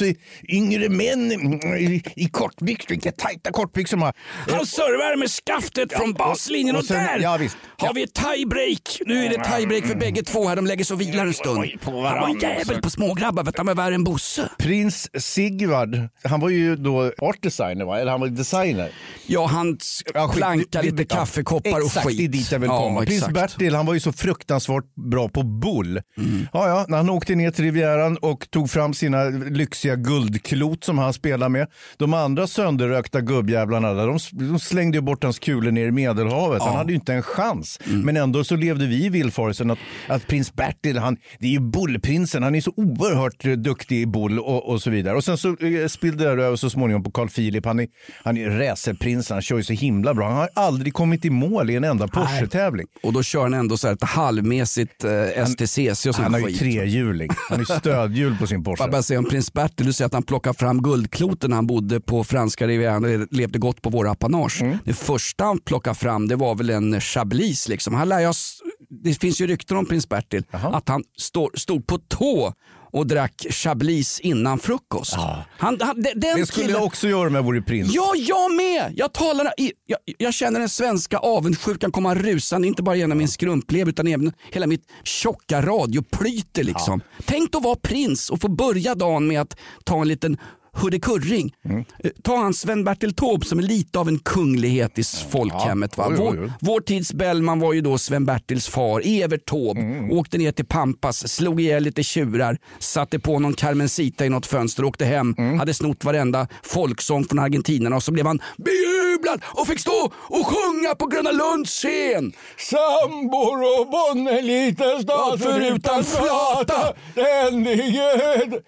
[0.50, 1.32] yngre män
[1.80, 2.90] i, i kortbyxor.
[2.90, 4.14] Vilka tajta kortbyxor de har.
[4.52, 7.58] Han servar med skaftet från baslinjen och, och sen- där ja, visst.
[7.78, 7.92] har Ja.
[7.96, 9.02] vi ett tiebreak.
[9.06, 10.56] Nu är det tiebreak för bägge två här.
[10.56, 11.66] De lägger sig och vilar en stund.
[11.84, 13.44] Han var en jävel på smågrabbar.
[13.44, 14.50] Vet du, han var värre än Bosse.
[14.58, 18.00] Prins Sigvard, han var ju då art designer, va?
[18.00, 18.90] eller han var designer.
[19.28, 19.78] Ja, han
[20.14, 20.60] Ja, Vi-
[20.92, 22.18] lite ja, kaffekoppar och exakt, skit.
[22.18, 23.00] det är dit jag vill Ja, komma.
[23.00, 23.34] Prins exakt.
[23.34, 26.02] Bertil han var ju så fruktansvärt bra på bull.
[26.18, 26.48] Mm.
[26.54, 30.98] Ja, ja, när han åkte ner till Rivieran och tog fram sina lyxiga guldklot som
[30.98, 31.68] han spelade med.
[31.98, 36.62] De andra sönderrökta gubbjävlarna där, de, de slängde ju bort hans kulor ner i Medelhavet.
[36.62, 37.80] Han hade ju inte en chans.
[37.86, 38.02] Mm.
[38.02, 41.60] Men ändå så levde vi i villfarelsen att, att prins Bertil, han, det är ju
[41.60, 45.16] bullprinsen, han är så oerhört duktig i boll och, och så vidare.
[45.16, 47.66] Och sen så eh, spillde det över så småningom på Carl Philip.
[47.66, 47.88] Han är,
[48.24, 50.28] han är racerprins, han kör ju så himla bra.
[50.28, 52.88] Han har aldrig kommit i mål i en enda Porsche-tävling.
[53.04, 56.50] Och då kör han ändå så här ett halvmässigt eh, STCC och sån Han har
[56.50, 57.30] ju trehjuling.
[57.50, 58.88] Han har ju stödhjul på sin Porsche.
[58.88, 62.00] Bara säga om prins Bertil, du säger att han plockade fram guldkloten när han bodde
[62.00, 64.62] på franska rivieran och levde gott på våra apanage.
[64.62, 64.78] Mm.
[64.86, 67.68] Det första han plockade fram det var väl en chablis.
[67.68, 67.94] Liksom.
[67.94, 68.60] Han lär s-
[69.04, 72.54] det finns ju rykten om prins Bertil att han stå, stod på tå
[72.92, 75.14] och drack chablis innan frukost.
[75.58, 77.94] Han, han, de- den Det skulle killen- jag också göra om jag vore prins.
[77.94, 78.94] Ja, jag med!
[78.96, 79.54] Jag, talar,
[79.86, 84.34] jag, jag känner den svenska avundsjukan komma rusande, inte bara genom min skrumplever utan även
[84.52, 86.64] hela mitt tjocka radioplyte.
[86.64, 87.02] Liksom.
[87.26, 90.38] Tänk att vara prins och få börja dagen med att ta en liten
[90.82, 91.54] hurrikurring.
[91.66, 91.86] Mm.
[92.04, 95.98] Eh, Ta han Sven-Bertil Taube som är lite av en kunglighet i folkhemmet.
[95.98, 96.10] Va?
[96.18, 99.82] Vår, vår tids Bellman var ju då Sven-Bertils far, Evert Taube.
[99.82, 100.12] Mm.
[100.12, 104.84] Åkte ner till Pampas, slog ihjäl lite tjurar, satte på någon Carmencita i något fönster,
[104.86, 105.60] åkte hem, Mm.
[105.60, 110.48] hade snott varenda folksång från argentinarna och så blev han bejublad och fick stå och
[110.48, 112.34] sjunga på Gröna Lunds scen.
[112.58, 116.94] Sambor och bonne liten stad förutan flata.
[117.12, 118.54] ständighet.
[118.54, 118.60] Eh,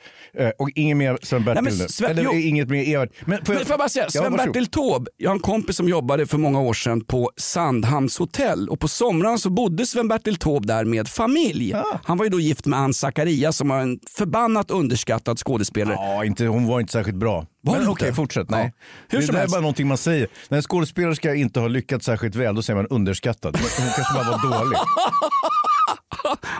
[0.59, 1.87] och inget mer Sven-Bertil nu.
[1.89, 2.33] Sven- Eller jo.
[2.33, 3.09] inget mer Evert.
[3.25, 4.09] Men får Men får jag bara säga.
[4.09, 8.69] Sven-Bertil Taube, jag har en kompis som jobbade för många år sedan på Sandhamns hotell
[8.69, 11.73] och på somrarna så bodde Sven-Bertil Taube där med familj.
[11.73, 11.99] Ah.
[12.03, 15.95] Han var ju då gift med Ann Zacharias som var en förbannat underskattad skådespelare.
[15.95, 17.45] Ja, inte, hon var inte särskilt bra.
[17.61, 18.49] Var Men det okej, fortsätt.
[18.49, 18.73] Nej.
[19.09, 19.53] Hur det som där är helst.
[19.55, 20.27] bara någonting man säger.
[20.49, 23.57] När en skådespelerska inte har lyckats särskilt väl, då säger man underskattad.
[23.77, 24.77] Hon kanske bara var dålig.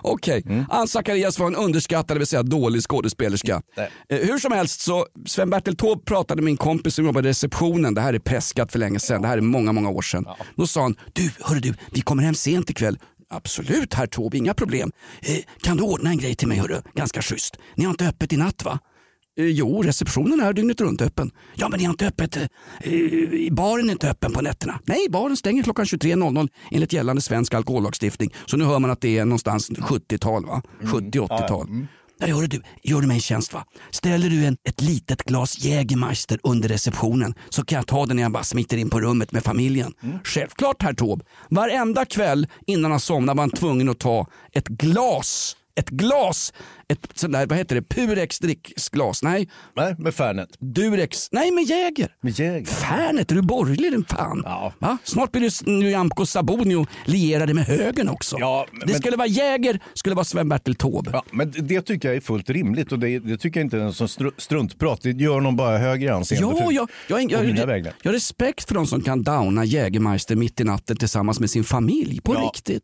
[0.03, 0.65] Okej, Mm.
[0.69, 3.62] Ann Zacharias var en underskattad, det vill säga dålig skådespelerska.
[4.09, 7.93] Eh, hur som helst så, Sven-Bertil Taube pratade med min kompis som jobbade i receptionen,
[7.93, 10.25] det här är preskat för länge sedan, det här är många, många år sedan.
[10.55, 12.97] Då sa han, du, hörru du, vi kommer hem sent ikväll.
[13.31, 14.91] Absolut herr Taube, inga problem.
[15.21, 17.57] Eh, kan du ordna en grej till mig hörru, ganska schysst.
[17.75, 18.79] Ni har inte öppet i natt va?
[19.39, 21.32] Eh, Jo, receptionen är dygnet runt öppen.
[21.56, 22.38] Ja, men ni har inte öppet.
[22.38, 22.47] Eh,
[23.52, 24.80] baren är inte öppen på nätterna.
[24.86, 28.34] Nej, baren stänger klockan 23.00 enligt gällande svensk alkohollagstiftning.
[28.45, 30.62] Så nu hör man att det är någonstans 70-tal, va?
[30.82, 31.67] 70-80-tal.
[32.21, 33.65] Nej, hörru du, gör du mig en tjänst va?
[33.91, 38.23] Ställer du en, ett litet glas Jägermeister under receptionen så kan jag ta den när
[38.23, 39.93] jag bara smiter in på rummet med familjen.
[40.23, 41.25] Självklart herr Taube.
[41.49, 46.54] Varenda kväll innan han somnade var han tvungen att ta ett glas ett glas,
[46.88, 49.50] ett sånt där, vad heter det, Purex dricksglas, nej.
[49.76, 50.50] Nej, med Fernet.
[50.60, 52.10] Durex, nej med Jäger.
[52.22, 52.65] Med Jäger.
[52.65, 54.42] Fernet, är du borgerlig din fan?
[54.46, 54.74] Ja.
[54.80, 54.98] Va?
[55.04, 58.36] Snart blir du Nyamko Sabuni lierade med högern också.
[58.39, 61.10] Ja, det men- skulle vara Jäger, skulle vara Sven-Bertil Taube.
[61.13, 63.82] Ja, men det tycker jag är fullt rimligt och det, det tycker jag inte är
[63.82, 65.00] en sån stru- struntprat.
[65.02, 68.68] Det gör någon bara högre anseende Ja, för, jag, jag, jag, jag, jag har respekt
[68.68, 72.22] för de som kan downa Jägermeister mitt i natten tillsammans med sin familj.
[72.22, 72.39] På Ja.
[72.39, 72.84] riktigt.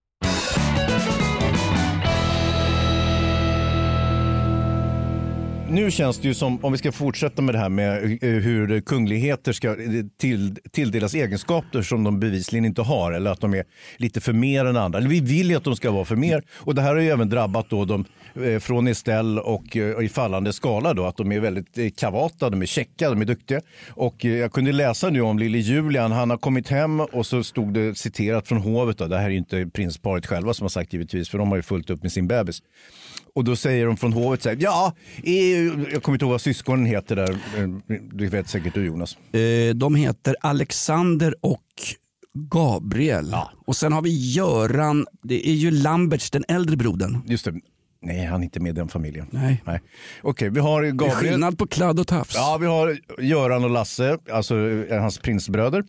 [5.71, 8.81] Nu känns det ju som, om vi ska fortsätta med det här med eh, hur
[8.81, 9.75] kungligheter ska eh,
[10.17, 13.63] till, tilldelas egenskaper som de bevisligen inte har eller att de är
[13.97, 14.99] lite för mer än andra.
[14.99, 17.09] Eller vi vill ju att de ska vara för mer och det här har ju
[17.09, 18.05] även drabbat då de
[18.43, 22.65] eh, från Estelle och i fallande skala då att de är väldigt kavata, de är
[22.65, 23.61] käcka, de är duktiga.
[23.89, 27.73] Och jag kunde läsa nu om lille Julian, han har kommit hem och så stod
[27.73, 29.07] det citerat från hovet, då.
[29.07, 31.61] det här är ju inte prinsparet själva som har sagt givetvis för de har ju
[31.61, 32.61] fullt upp med sin bebis.
[33.35, 35.33] Och då säger de från hovet så här, ja, eh,
[35.93, 37.37] jag kommer inte ihåg vad syskonen heter där,
[38.17, 39.17] du vet säkert du Jonas.
[39.33, 41.61] Eh, de heter Alexander och
[42.33, 43.35] Gabriel.
[43.65, 47.17] Och sen har vi Göran, det är ju Lamberts, den äldre brodern.
[47.27, 47.53] Just det.
[48.03, 49.27] Nej, han är inte med i den familjen.
[49.31, 49.61] Nej.
[49.65, 49.79] Nej.
[50.21, 51.15] Okej, vi har Det är Gabriel.
[51.17, 52.35] skillnad på kladd och tafs.
[52.35, 54.55] Ja, vi har Göran och Lasse, alltså
[54.89, 55.83] eh, hans prinsbröder.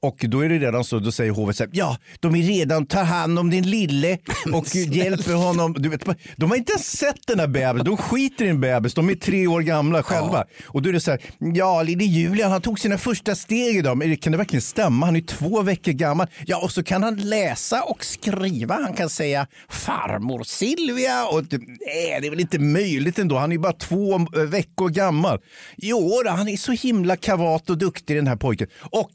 [0.00, 2.86] Och då är det redan så, då säger hovet så här, ja, de är redan
[2.86, 4.18] tar hand om din lille
[4.54, 5.72] och hjälper honom.
[5.78, 6.04] Du vet,
[6.36, 9.14] de har inte ens sett den här bebisen, de skiter i en bebis, de är
[9.14, 10.44] tre år gamla själva.
[10.66, 14.18] Och då är det så här, ja, lille Julian, han tog sina första steg idag,
[14.20, 15.06] kan det verkligen stämma?
[15.06, 16.26] Han är två veckor gammal.
[16.46, 18.74] Ja, och så kan han läsa och skriva.
[18.74, 21.26] Han kan säga farmor Silvia.
[21.26, 23.36] Och, nej, det är väl inte möjligt ändå.
[23.36, 25.40] Han är ju bara två veckor gammal.
[25.76, 28.68] Jo, han är så himla kavat och duktig den här pojken.
[28.80, 29.10] Och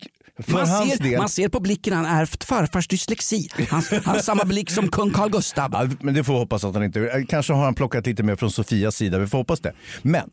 [0.47, 1.17] man ser, del...
[1.17, 3.49] man ser på blicken han ärvt farfars dyslexi.
[3.69, 5.69] Han, han har samma blick som kung Carl Gustaf.
[5.73, 8.52] Ja, men det får hoppas att han inte Kanske har han plockat lite mer från
[8.52, 9.73] Sofias sida, vi får hoppas det.
[10.02, 10.30] Men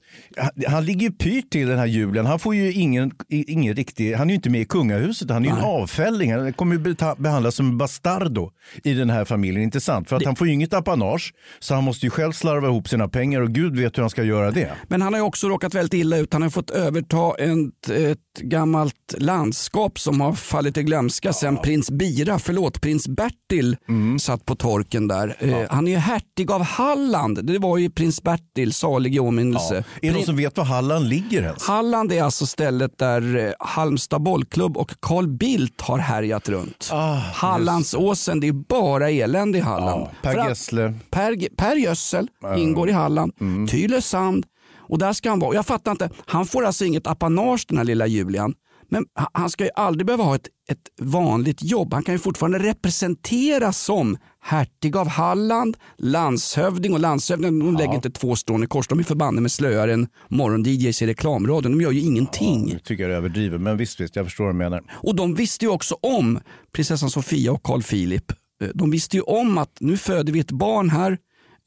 [0.67, 2.27] han, ligger ju pyrt till den här julen.
[2.27, 5.49] Han får ju ingen, ingen riktig, han är ju inte med i kungahuset, han är
[5.49, 6.33] ju en avfälling.
[6.33, 8.51] Han kommer ju behandlas som en bastardo
[8.85, 10.09] i den här familjen, inte sant?
[10.09, 13.09] För att han får ju inget apanage, så han måste ju själv slarva ihop sina
[13.09, 14.73] pengar och gud vet hur han ska göra det.
[14.89, 16.33] Men han har ju också råkat väldigt illa ut.
[16.33, 21.91] Han har fått överta ett, ett gammalt landskap som har fallit i glömska sen prins
[21.91, 24.19] Bira, förlåt, prins Bertil Mm.
[24.19, 25.37] satt på torken där.
[25.39, 27.45] Eh, Han är ju hertig av Halland.
[27.47, 29.75] Det var ju prins Bertil, salig i åminnelse.
[29.75, 30.09] Ja.
[30.09, 31.63] Är det någon som vet var Halland ligger ens?
[31.67, 36.89] Halland är alltså stället där eh, Halmstad bollklubb och Carl Bildt har härjat runt.
[37.35, 40.03] Hallandsåsen, det är bara elände i Halland.
[40.03, 40.95] Ah, Per För Gessle.
[41.11, 43.33] Per, per Gössel ingår i Halland.
[43.41, 43.69] Mm.
[43.69, 44.45] Tylösand.
[44.89, 45.55] Och där ska han vara.
[45.55, 46.11] Jag fattar inte.
[46.27, 48.55] Han får alltså inget apanage den här lilla Julian.
[48.89, 51.93] Men ha- han ska ju aldrig behöva ha ett, ett vanligt jobb.
[51.95, 58.11] Han kan ju fortfarande representeras som hertig av Halland, landshövding och landshövding de lägger inte
[58.11, 58.89] två strån i kors.
[58.89, 61.73] De är förbannade med slöare än morgon-DJs i reklamradion.
[61.73, 62.67] De gör ju ingenting.
[62.67, 64.83] Nu tycker jag är överdrivet, men visst, visst, jag förstår vad du menar.
[64.93, 66.41] Och de visste ju också om
[66.73, 68.31] prinsessan Sofia och Carl Philip.
[68.63, 71.19] Eh, De visste ju om att nu föder vi ett barn här.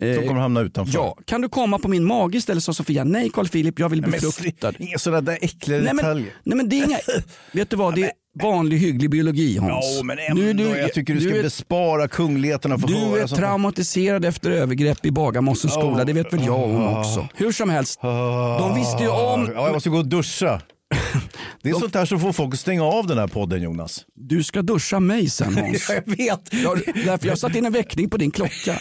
[0.04, 0.94] Eh, Som kommer hamna utanför.
[0.94, 3.04] Ja, kan du komma på min mage istället sa Sofia.
[3.04, 4.74] Nej Carl Philip, jag vill bli befruktad.
[4.80, 6.34] Inga sådana där äckliga Nej men, detaljer.
[6.44, 6.98] nej men det är inga,
[7.52, 9.86] vet du vad, det är vanlig hygglig biologi Hans.
[9.98, 14.26] Ja, men ändå, jag tycker du, ska är, bespara kungligheterna för du är sånt traumatiserad
[14.26, 17.28] efter övergrepp i Bagarmossens skola, det vet väl jag om också.
[17.36, 18.00] Hur som helst,
[18.60, 19.52] de visste ju om...
[19.56, 20.62] Ja, jag måste gå och duscha.
[21.62, 24.06] Det är sånt här som får folk att stänga av den här podden Jonas.
[24.16, 25.90] Du ska duscha mig sen Hans.
[25.90, 26.54] Ja, jag vet.
[26.64, 28.80] Jag, därför jag satt in en väckning på din klocka.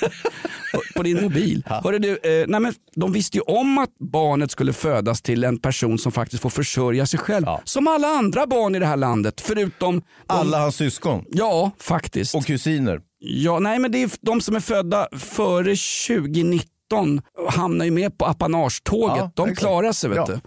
[0.97, 1.62] På, din mobil.
[1.66, 5.59] Hörru du, eh, nej men, de visste ju om att barnet skulle födas till en
[5.59, 7.47] person som faktiskt får försörja sig själv.
[7.64, 9.40] Som alla andra barn i det här landet.
[9.40, 12.35] Förutom de, Alla hans syskon Ja, faktiskt.
[12.35, 13.01] och kusiner.
[13.21, 18.27] Ja, nej men det är de som är födda före 2019 hamnar ju med på
[18.27, 19.16] apanagetåget.
[19.16, 19.61] Ja, de exakt.
[19.61, 20.27] klarar sig vet Ja.
[20.27, 20.40] du.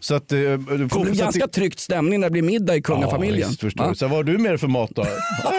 [0.00, 2.42] Så att, eh, Det får kommer bli hoppas att ganska tryckt stämning när det blir
[2.42, 3.40] middag i kungafamiljen.
[3.40, 3.94] Ja, visst, förstår Va?
[3.94, 5.02] Så vad har du dig för mat då?
[5.44, 5.52] Jag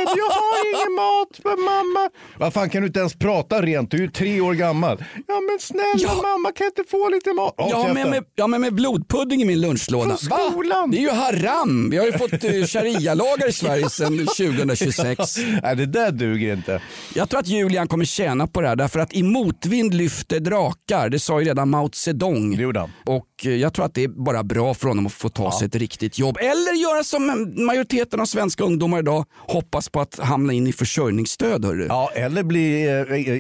[0.58, 2.10] har ingen mat för mamma.
[2.40, 3.92] Vad fan kan du inte ens prata rent?
[3.92, 5.04] Du är ju tre år gammal.
[5.28, 7.54] Ja men snälla mamma kan jag inte få lite mat?
[7.58, 10.18] Håll Jag har med, jag har med blodpudding i min lunchlåda.
[10.18, 10.92] Från skolan.
[10.92, 11.90] Det är ju haram.
[11.90, 15.38] Vi har ju fått eh, sharia-lagar i Sverige sedan 2026.
[15.64, 16.82] Nej det där duger inte.
[17.16, 21.10] Jag tror att Julian kommer tjäna på det här därför att i motvind lyfter drakar.
[21.10, 22.56] Det sa ju redan Mao Zedong.
[22.58, 22.92] Det gjorde han.
[23.06, 25.68] Och eh, jag tror att det är bara bra för honom att få ta sig
[25.68, 26.38] ett riktigt jobb.
[26.42, 31.66] Eller göra som majoriteten av svenska ungdomar idag hoppas på att hamna in i försörjningsstöd.
[31.66, 31.86] Hörru.
[31.90, 32.88] Ja, eller bli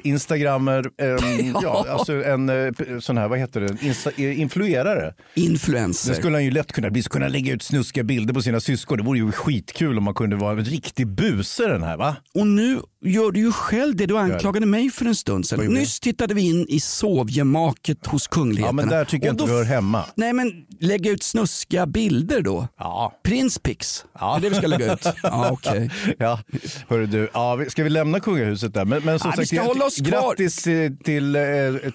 [0.03, 1.86] eh, instagrammer, eh, ja.
[1.89, 5.13] alltså en eh, sån här, vad heter det, Insta, eh, influerare.
[5.34, 6.10] Influencer.
[6.10, 8.60] Det skulle han ju lätt kunna bli, så kunna lägga ut snuskiga bilder på sina
[8.60, 8.97] syskon.
[8.97, 12.15] Det vore ju skitkul om man kunde vara en riktig buse den här va?
[12.34, 15.65] Och nu gör du ju själv det du anklagade mig för en stund sedan.
[15.65, 18.81] Nyss tittade vi in i sovgemaket hos kungligheterna.
[18.81, 20.03] Ja, men där tycker jag inte vi hör hemma.
[20.15, 22.67] Nej men lägga ut snuskiga bilder då.
[22.79, 23.19] Ja.
[23.23, 24.05] Prinspix.
[24.19, 24.38] Ja.
[24.41, 25.05] Det är det vi ska lägga ut.
[25.23, 25.91] Ja, okej.
[26.19, 26.39] Ja,
[26.88, 28.86] hörru du, ja, vi- ska vi lämna kungahuset där?
[28.86, 30.10] Men, men som Ja, vi sagt, ska hålla oss kvar.
[30.10, 31.38] grattis eh, till,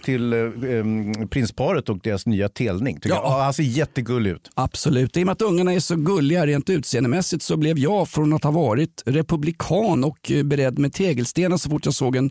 [0.04, 2.98] till em, prinsparet och deras nya telning.
[3.02, 3.08] Ja.
[3.08, 3.16] jag.
[3.24, 4.50] Ja, han ser jättegullig ut.
[4.54, 5.16] Absolut.
[5.16, 8.44] I och med att ungarna är så gulliga rent utseendemässigt så blev jag från att
[8.44, 12.31] ha varit republikan och eh, beredd med tegelstenar så fort jag såg en,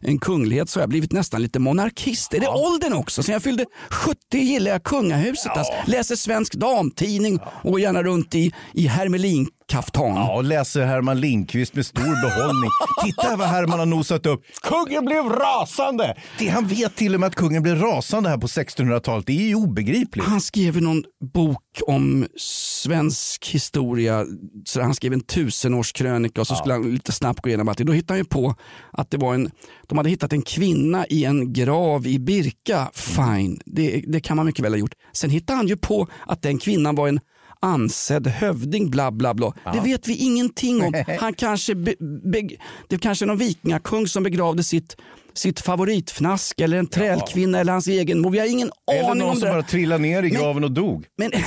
[0.00, 2.34] en kunglighet så har jag blivit nästan lite monarkist.
[2.34, 3.22] Är det åldern också?
[3.22, 5.52] Sen jag fyllde 70 gillar jag kungahuset.
[5.56, 5.72] Alltså.
[5.86, 8.86] Läser Svensk Damtidning och gärna runt i, i
[9.70, 10.16] hermelinkaftan.
[10.16, 12.70] Ja, och läser Herman Lindqvist med stor behållning.
[13.04, 14.42] Titta här vad Herman har nosat upp.
[14.62, 16.16] Kungen blev rasande!
[16.38, 19.26] Det, han vet till och med att kungen blev rasande här på 1600-talet.
[19.26, 20.26] Det är ju obegripligt.
[20.26, 21.04] Han skrev ju någon
[21.34, 24.26] bok om svensk historia.
[24.64, 27.78] Så han skrev en tusenårskrönika och så skulle han lite snabbt gå igenom allt.
[27.78, 28.54] Då hittade han ju på
[28.92, 29.50] att det var en,
[29.88, 32.90] de hade hittat en kvinna i en grav i Birka.
[32.94, 34.94] Fine, det, det kan man mycket väl ha gjort.
[35.12, 37.20] Sen hittade han ju på att den kvinnan var en
[37.62, 39.52] ansedd hövding bla bla bla.
[39.72, 41.04] Det vet vi ingenting om.
[41.20, 41.94] Han kanske be,
[42.32, 42.48] be,
[42.88, 44.96] det kanske är någon vikingakung som begravde sitt
[45.34, 48.30] sitt favoritfnask eller en trälkvinna eller hans egen mor.
[48.30, 49.52] Vi har ingen Eller aning någon om som det.
[49.52, 51.04] bara trillade ner i graven och dog.
[51.18, 51.30] Men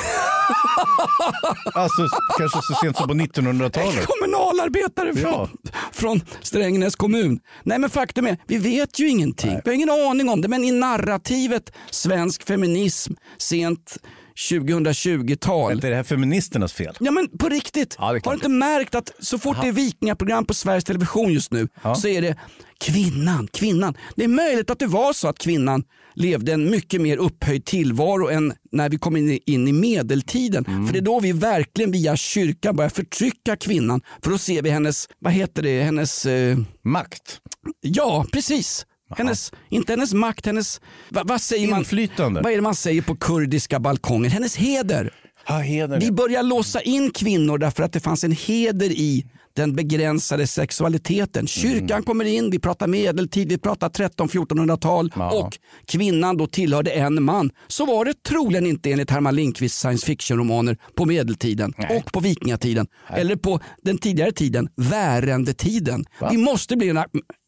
[1.73, 4.05] Alltså kanske så sent som på 1900-talet.
[4.05, 5.49] kommunalarbetare från,
[5.91, 7.39] från Strängnäs kommun.
[7.63, 9.59] Nej men faktum är, vi vet ju ingenting.
[9.65, 10.47] Vi har ingen aning om det.
[10.47, 13.97] Men i narrativet svensk feminism sent
[14.35, 15.71] 2020-tal.
[15.71, 16.97] Är det här feministernas fel?
[16.99, 17.95] Ja men på riktigt.
[17.99, 21.51] Ja, har du inte märkt att så fort det är vikingaprogram på Sveriges Television just
[21.51, 22.37] nu så är det
[22.79, 23.97] kvinnan, kvinnan.
[24.15, 25.83] Det är möjligt att det var så att kvinnan
[26.15, 30.65] levde en mycket mer upphöjd tillvaro än när vi kom in i, in i medeltiden.
[30.67, 30.85] Mm.
[30.85, 34.01] För det är då vi verkligen via kyrkan börjar förtrycka kvinnan.
[34.23, 36.25] För då ser vi hennes, vad heter det, hennes...
[36.25, 36.57] Eh...
[36.85, 37.39] Makt?
[37.81, 38.85] Ja, precis.
[39.17, 41.79] Hennes, inte hennes makt, hennes, vad, vad säger man?
[41.79, 42.41] Inflytande.
[42.41, 44.29] Vad är det man säger på kurdiska balkonger?
[44.29, 45.13] Hennes heder.
[45.47, 45.99] Ja, heder.
[45.99, 49.25] Vi börjar låsa in kvinnor därför att det fanns en heder i
[49.55, 51.47] den begränsade sexualiteten.
[51.47, 52.03] Kyrkan Mm.
[52.03, 57.49] kommer in, vi pratar medeltid, vi pratar 13-1400-tal och kvinnan då tillhörde en man.
[57.67, 62.87] Så var det troligen inte enligt Herman Lindqvists science fiction-romaner på medeltiden och på vikingatiden.
[63.09, 66.05] Eller på den tidigare tiden, värendetiden.
[66.31, 66.97] Vi måste bli en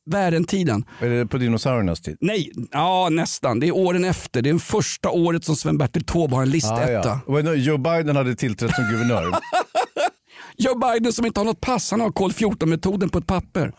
[0.05, 0.85] Värentiden.
[0.99, 2.17] Är det på dinosauriernas tid?
[2.21, 3.59] Nej, ja nästan.
[3.59, 4.41] Det är åren efter.
[4.41, 7.11] Det är första året som Sven-Bertil Taube har en listetta.
[7.11, 7.53] Ah, ja.
[7.53, 9.25] Joe Biden hade tillträtt som guvernör.
[10.57, 13.71] Joe Biden som inte har något pass, han har kol 14-metoden på ett papper.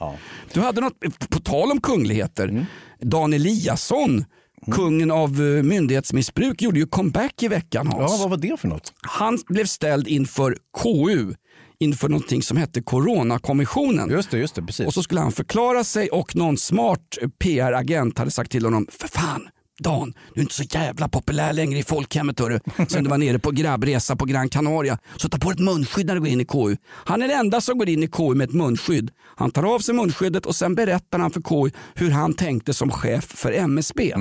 [0.53, 1.01] Du hade något,
[1.31, 2.64] på tal om kungligheter, Mm.
[3.01, 4.24] Dan Eliasson,
[4.72, 8.12] kungen av eh, myndighetsmissbruk, gjorde ju comeback i veckan Hans.
[8.12, 8.93] Ja, vad var det för något?
[9.03, 11.35] Han blev ställd inför KU,
[11.79, 14.11] inför någonting som hette Coronakommissionen.
[14.11, 14.87] Just det, just det, precis.
[14.87, 19.09] Och så skulle han förklara sig och någon smart PR-agent hade sagt till honom, för
[19.09, 19.49] fan,
[19.79, 22.61] Dan, du är inte så jävla populär längre i folkhemmet hörru.
[22.89, 24.99] Sen du var nere på grabbresa på Gran Canaria.
[25.16, 26.77] Så ta på ett munskydd när du går in i KU.
[26.87, 29.11] Han är den enda som går in i KU med ett munskydd.
[29.37, 32.91] Han tar av sig munskyddet och sen berättar han för KU hur han tänkte som
[32.91, 34.12] chef för MSB.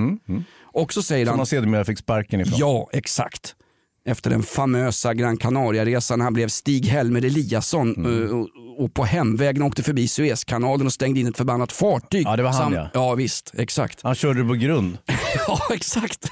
[0.62, 1.38] Och så säger Som han...
[1.38, 2.60] man sedermera fick sparken ifrån.
[2.60, 3.56] Ja, exakt.
[4.08, 8.24] Efter den famösa Gran Canaria-resan han blev Stig-Helmer Eliasson Mm.
[8.24, 12.26] eh, och, och på hemvägen åkte förbi Suezkanalen och stängde in ett förbannat fartyg.
[12.28, 12.90] Ja, det var han, ja.
[12.94, 13.52] Ja, visst.
[13.58, 14.00] Exakt.
[14.04, 14.98] Han körde på grund.
[15.48, 16.32] ja, exakt.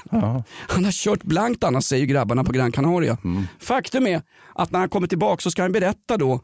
[0.68, 3.18] Han har kört blankt annars säger grabbarna på Gran Canaria.
[3.24, 3.46] Mm.
[3.60, 4.22] Faktum är
[4.54, 6.40] att när han kommer tillbaka så ska han berätta då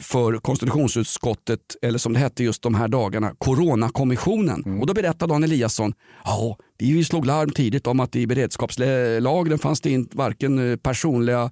[0.00, 4.62] för konstitutionsutskottet, eller som det hette just de här dagarna, Coronakommissionen.
[4.66, 4.80] Mm.
[4.80, 5.92] Och då berättar Dan Eliasson,
[6.24, 11.50] ja, vi slog larm tidigt om att i beredskapslagen fanns det inte varken eh, personliga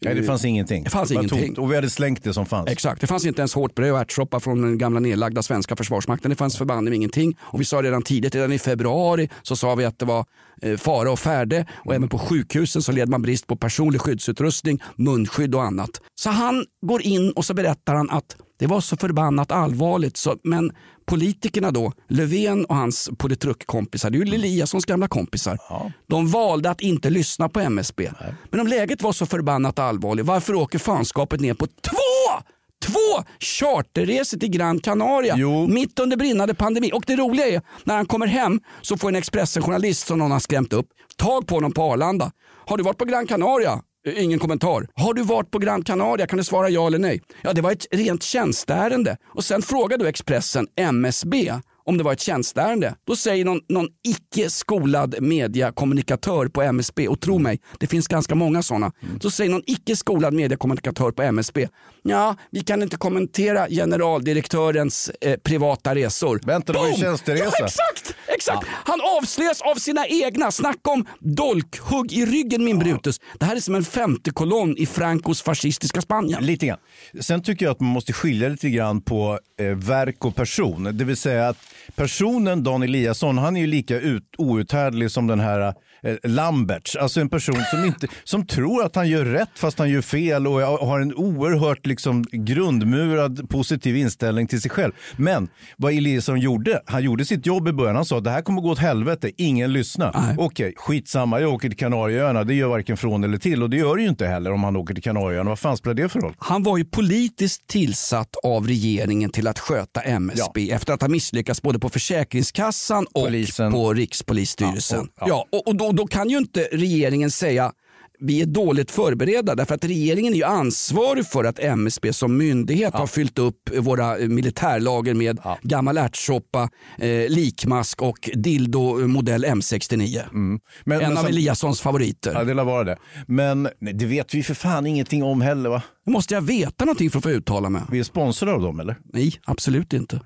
[0.00, 0.84] Nej, det fanns ingenting.
[0.84, 1.46] Det fanns var ingenting.
[1.46, 1.58] tomt.
[1.58, 2.70] Och vi hade slängt det som fanns.
[2.70, 6.30] Exakt, det fanns inte ens hårt bröd och ärtsoppa från den gamla nedlagda svenska försvarsmakten.
[6.30, 7.36] Det fanns förbanne ingenting.
[7.40, 10.24] Och vi sa redan tidigt, redan i februari, så sa vi att det var
[10.62, 11.66] eh, fara och färde.
[11.84, 15.90] Och även på sjukhusen så led man brist på personlig skyddsutrustning, munskydd och annat.
[16.14, 20.16] Så han går in och så berättar han att det var så förbannat allvarligt.
[20.16, 20.72] Så, men
[21.06, 25.58] politikerna då, Löfven och hans politrukkompisar, det är ju Eliassons gamla kompisar.
[26.06, 28.10] De valde att inte lyssna på MSB.
[28.50, 32.44] Men om läget var så förbannat allvarligt, varför åker fanskapet ner på två
[32.86, 35.36] Två charterresor till Gran Canaria
[35.68, 36.90] mitt under brinnande pandemi.
[36.94, 40.38] Och det roliga är, när han kommer hem så får en Expressen-journalist som någon har
[40.40, 40.86] skrämt upp
[41.16, 42.32] tag på honom på Arlanda.
[42.66, 43.82] Har du varit på Gran Canaria?
[44.06, 44.86] Eh, Ingen kommentar.
[44.94, 46.26] Har du varit på Gran Canaria?
[46.26, 47.20] Kan du svara ja eller nej?
[47.42, 49.16] Ja, det var ett rent tjänsteärende.
[49.26, 51.52] Och sen frågar du Expressen MSB
[51.86, 52.94] om det var ett tjänsteärende.
[53.06, 58.34] Då säger någon, någon icke skolad mediakommunikatör på MSB, och tro mig, det finns ganska
[58.34, 58.92] många sådana.
[59.20, 61.68] Då säger någon icke skolad mediekommunikatör på MSB,
[62.02, 66.40] ja, vi kan inte kommentera generaldirektörens eh, privata resor.
[66.46, 67.52] Vänta, det var ju tjänsteresa.
[67.58, 68.14] Ja, exakt!
[68.34, 68.66] Exakt.
[68.84, 70.50] Han avslöjas av sina egna.
[70.50, 73.20] Snacka om dolkhugg i ryggen min Brutus.
[73.38, 76.44] Det här är som en femte kolonn i Francos fascistiska Spanien.
[76.44, 76.78] Lite grann.
[77.20, 80.98] Sen tycker jag att man måste skilja lite grann på eh, verk och person.
[80.98, 81.58] Det vill säga att
[81.94, 85.74] personen Dan Eliasson, han är ju lika ut, outhärdlig som den här
[86.22, 86.96] Lamberts.
[86.96, 90.46] Alltså en person som, inte, som tror att han gör rätt fast han gör fel
[90.46, 94.92] och har en oerhört liksom, grundmurad positiv inställning till sig själv.
[95.16, 97.96] Men vad Eliasson gjorde, han gjorde sitt jobb i början.
[97.96, 100.34] Han sa att det här kommer gå åt helvete, ingen lyssnar.
[100.38, 102.44] Okej, skitsamma, jag åker till Kanarieöarna.
[102.44, 104.76] Det gör varken från eller till och det gör det ju inte heller om han
[104.76, 105.48] åker till Kanarieöarna.
[105.50, 106.34] Vad fan spelar det för roll?
[106.38, 111.62] Han var ju politiskt tillsatt av regeringen till att sköta MSB efter att ha misslyckats
[111.62, 113.28] både på Försäkringskassan och
[113.72, 115.08] på Rikspolisstyrelsen.
[115.20, 117.72] Ja, Ja, och- och, och då, då kan ju inte regeringen säga
[118.20, 122.94] vi är dåligt förberedda därför att regeringen är ju ansvarig för att MSB som myndighet
[122.94, 126.68] har fyllt upp våra militärlager med gammal ärtsoppa,
[126.98, 130.22] eh, likmask och dildo modell M69.
[130.32, 130.60] Mm.
[130.84, 132.32] Men- en men av Eliassons favoriter.
[132.34, 132.96] Ja, det lär vara det.
[133.26, 135.82] Men det vet vi för fan ingenting om heller va?
[136.06, 137.82] Måste jag veta någonting för att få uttala mig?
[137.90, 138.96] Vi är sponsrade av dem eller?
[139.12, 140.20] Nej, absolut inte.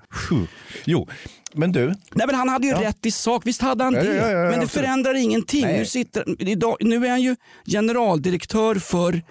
[0.85, 1.07] Jo,
[1.53, 1.85] men du.
[1.87, 4.15] Nej men han hade ju rätt i sak, visst hade han Ja, det.
[4.15, 5.61] ja, ja, ja, men det förändrar ingenting.
[5.65, 5.79] Nej.
[5.79, 7.35] Nu, sitter, idag, nu är han ju
[7.65, 9.21] generaldirektör för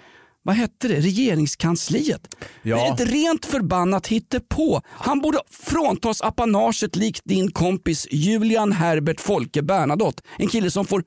[0.43, 0.95] vad hette det?
[0.99, 2.35] Regeringskansliet.
[2.61, 2.75] Ja.
[2.75, 4.81] Det är ett rent förbannat hittepå.
[4.87, 10.23] Han borde fråntas apanaget likt din kompis Julian Herbert Folke Bernadotte.
[10.37, 11.03] En kille som får,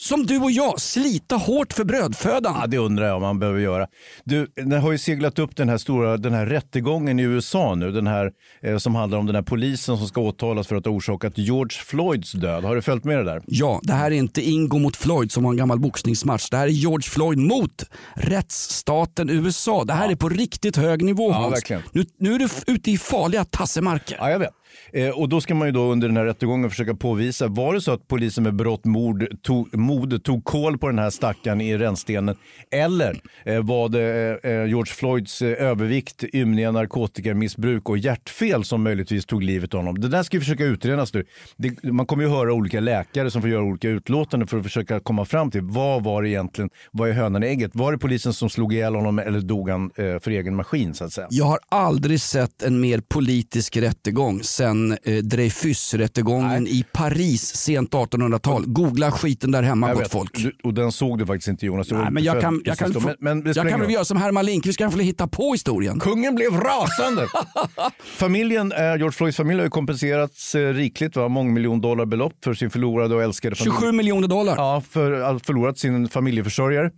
[0.00, 2.56] som du och jag, slita hårt för brödfödan.
[2.60, 3.86] Ja, det undrar jag om man behöver göra.
[4.24, 7.90] Du, det har ju seglat upp den här stora den här rättegången i USA nu.
[7.92, 8.30] Den här
[8.62, 11.78] eh, som handlar om den här polisen som ska åtalas för att ha orsakat George
[11.86, 12.64] Floyds död.
[12.64, 13.42] Har du följt med det där?
[13.46, 16.48] Ja, det här är inte Ingo mot Floyd som var en gammal boxningsmatch.
[16.50, 17.84] Det här är George Floyd mot
[18.14, 19.84] rättsstaten USA.
[19.84, 21.54] Det här är på riktigt hög nivå Ja, Hans.
[21.54, 21.82] verkligen.
[21.92, 24.16] Nu, nu är du ute i farliga tassemarker.
[24.20, 24.50] Ja, jag vet.
[24.92, 27.80] Eh, och då ska man ju då under den här rättegången försöka påvisa, var det
[27.80, 31.78] så att polisen med berått mord tog, mod tog koll på den här stackaren i
[31.78, 32.36] rännstenen?
[32.70, 38.82] Eller eh, var det eh, eh, George Floyds eh, övervikt, ymniga narkotikamissbruk och hjärtfel som
[38.82, 40.00] möjligtvis tog livet av honom?
[40.00, 41.24] Det där ska vi försöka utredas nu.
[41.56, 45.00] Det, man kommer ju höra olika läkare som får göra olika utlåtanden för att försöka
[45.00, 47.70] komma fram till vad var det egentligen, vad är hönan i ägget?
[47.74, 51.04] Var det polisen som slog ihjäl honom eller dog han eh, för egen maskin så
[51.04, 51.26] att säga?
[51.30, 58.64] Jag har aldrig sett en mer politisk rättegång sen eh, Dreyfus-rättegången i Paris sent 1800-tal.
[58.66, 60.12] Googla skiten där hemma Jag gott vet.
[60.12, 60.34] folk.
[60.34, 61.90] Du- Och den såg du faktiskt inte Jonas.
[61.90, 64.46] Nej, men jag kan, jag kan, få, men, men jag kan väl göra som Herman
[64.46, 66.00] Lindqvist, kan få hitta på historien.
[66.00, 67.26] Kungen blev rasande!
[68.04, 71.28] Familjen, eh, George Floyds familj har ju kompenserats eh, rikligt, va?
[71.28, 73.74] mångmiljondollarbelopp för sin förlorade och älskade familj.
[73.80, 74.54] 27 miljoner dollar.
[74.56, 76.90] Ja, för att förlorat sin familjeförsörjare.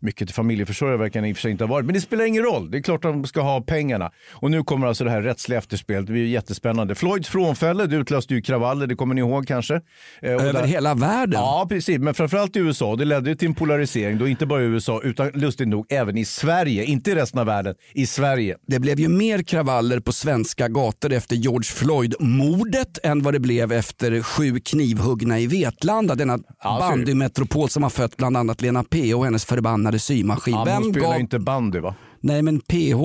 [0.00, 2.24] Mycket till familjeförsörjare verkar det i och för sig inte ha varit, men det spelar
[2.24, 2.70] ingen roll.
[2.70, 4.10] Det är klart att de ska ha pengarna.
[4.32, 6.06] Och nu kommer alltså det här rättsliga efterspelet.
[6.06, 6.94] Det blir jättespännande.
[6.94, 9.74] Floyds frånfälle, det utlöste ju kravaller, det kommer ni ihåg kanske?
[9.74, 11.40] Eh, Över där- hela världen.
[11.40, 11.98] Ja, precis.
[11.98, 12.96] Men framförallt i USA.
[12.96, 16.24] Det ledde till en polarisering, då inte bara i USA, utan lustigt nog även i
[16.24, 16.84] Sverige.
[16.84, 18.56] Inte i resten av världen, i Sverige.
[18.66, 23.72] Det blev ju mer kravaller på svenska gator efter George Floyd-mordet än vad det blev
[23.72, 26.14] efter sju knivhuggna i Vetlanda.
[26.14, 26.96] Denna Ja, så är det.
[26.96, 30.54] bandymetropol som har fött bland annat Lena PH och hennes förbannade symaskin.
[30.54, 31.20] Ja, men hon Vem spelar gav...
[31.20, 31.94] inte bandy va?
[32.20, 33.00] Nej men PH...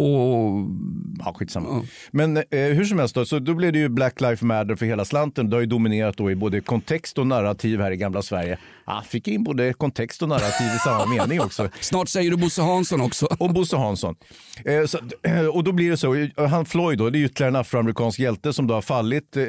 [1.20, 1.84] Ja, skitsamma.
[2.12, 4.86] Men eh, hur som helst, då, så då blev det ju Black Lives Matter för
[4.86, 5.50] hela slanten.
[5.50, 8.58] Det har ju dominerat då i både kontext och narrativ här i gamla Sverige.
[8.86, 11.70] Ah, fick in både kontext och narrativ i samma mening också.
[11.82, 13.28] Snart säger du Bosse Hansson också.
[13.40, 14.16] Och Bosse Hansson.
[14.66, 17.52] Eh, så, eh, och då blir det så, eh, han Floyd då, det är ytterligare
[17.52, 19.44] en afroamerikansk hjälte som då har fallit eh,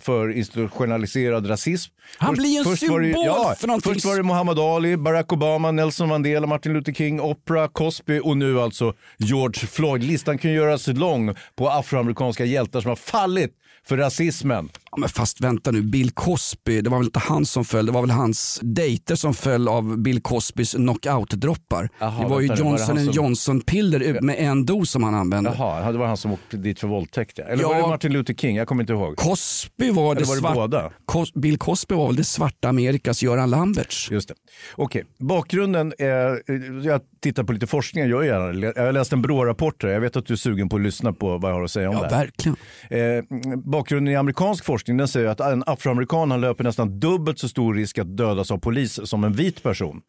[0.00, 1.92] för institutionaliserad rasism.
[2.18, 3.94] Han blir ju en det, symbol ja, för någonting.
[3.94, 8.36] Först var det Muhammad Ali, Barack Obama, Nelson Mandela, Martin Luther King, Oprah, Cosby och
[8.36, 10.02] nu alltså George Floyd.
[10.02, 13.52] Listan kan göras lång på afroamerikanska hjältar som har fallit
[13.88, 14.68] för rasismen.
[14.90, 17.92] Ja, men fast vänta nu, Bill Cosby, det var väl inte han som föll, det
[17.92, 21.88] var väl hans dejter som föll av Bill Cosbys knockout-droppar.
[21.98, 25.54] Det var ju vänta var Johnson han som- Johnson-piller med en dos som han använde.
[25.58, 27.38] Jaha, det var han som åkte dit för våldtäkt.
[27.38, 27.68] Eller Ja.
[27.68, 28.56] var det Martin Luther King?
[28.56, 29.16] Jag kommer inte ihåg.
[29.16, 30.90] Cosby var det, var det svart- båda?
[31.06, 34.10] Cos- Bill Cosby var väl det svarta Amerikas Göran Lamberts.
[34.10, 34.34] Just det.
[34.76, 36.42] Okej, bakgrunden är,
[36.86, 38.72] jag tittar på lite forskning, jag gör gärna.
[38.76, 41.38] Jag har läst en BRÅ-rapport jag vet att du är sugen på att lyssna på
[41.38, 42.24] vad jag har att säga om Ja, det här.
[42.24, 42.56] verkligen.
[42.90, 47.48] Eh, bakgrunden i amerikansk forskning den säger att en afroamerikan han löper nästan dubbelt så
[47.48, 50.00] stor risk att dödas av polis som en vit person.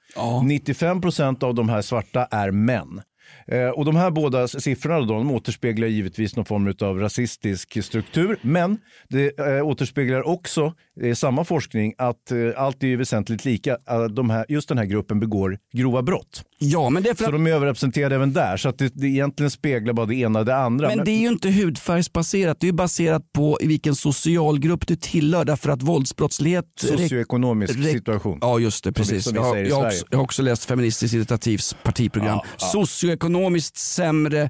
[0.44, 3.02] 95 procent av de här svarta är män.
[3.48, 8.40] Eh, och de här båda siffrorna då, de återspeglar givetvis någon form av rasistisk struktur.
[8.42, 8.78] Men
[9.10, 13.78] det eh, återspeglar också eh, samma forskning att eh, allt är väsentligt lika.
[13.90, 16.44] Eh, de här, just den här gruppen begår grova brott.
[16.60, 18.58] Ja, men det är för Så att, de är överrepresenterade även där.
[18.58, 20.88] Så att det, det egentligen speglar bara det ena och det andra.
[20.96, 25.70] men det är ju inte hudfärgsbaserat, det är baserat på vilken socialgrupp du tillhör därför
[25.70, 28.38] att våldsbrottslighet Socioekonomisk Rek- situation.
[28.42, 29.24] Ja just det, Som vi- precis.
[29.24, 32.28] som vi jag, jag, också, jag har också läst Feministiskt initiativs partiprogram.
[32.44, 32.66] Ja, ja.
[32.68, 34.50] Socioekonomiskt sämre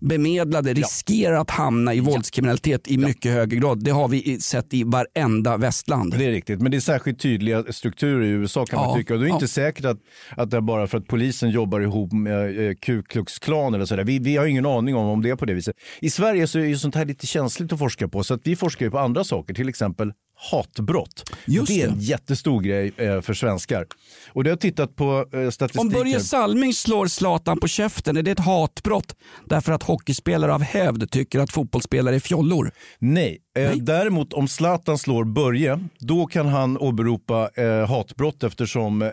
[0.00, 3.84] bemedlade riskerar att hamna i våldskriminalitet i mycket högre grad.
[3.84, 6.14] Det har vi sett i varenda västland.
[6.18, 9.14] Det är riktigt, men det är särskilt tydliga strukturer i USA kan man tycka.
[9.14, 9.98] Och det är inte säkert att,
[10.36, 13.84] att det är bara för att polisen jobbar ihop med eh, Ku Klux Klan eller
[13.84, 14.04] sådär.
[14.04, 15.76] Vi, vi har ingen aning om om det är på det viset.
[16.00, 18.56] I Sverige så är ju sånt här lite känsligt att forska på, så att vi
[18.56, 21.32] forskar ju på andra saker, till exempel hatbrott.
[21.44, 23.86] Just det är en jättestor grej eh, för svenskar.
[24.32, 25.80] Och det har tittat på eh, statistik.
[25.80, 26.20] Om Börje.
[26.20, 31.40] Salming slår Zlatan på käften, är det ett hatbrott därför att hockeyspelare av hävd tycker
[31.40, 32.70] att fotbollsspelare är fjollor?
[32.98, 39.10] Nej, Eh, däremot om Zlatan slår Börje, då kan han åberopa eh, hatbrott eftersom eh,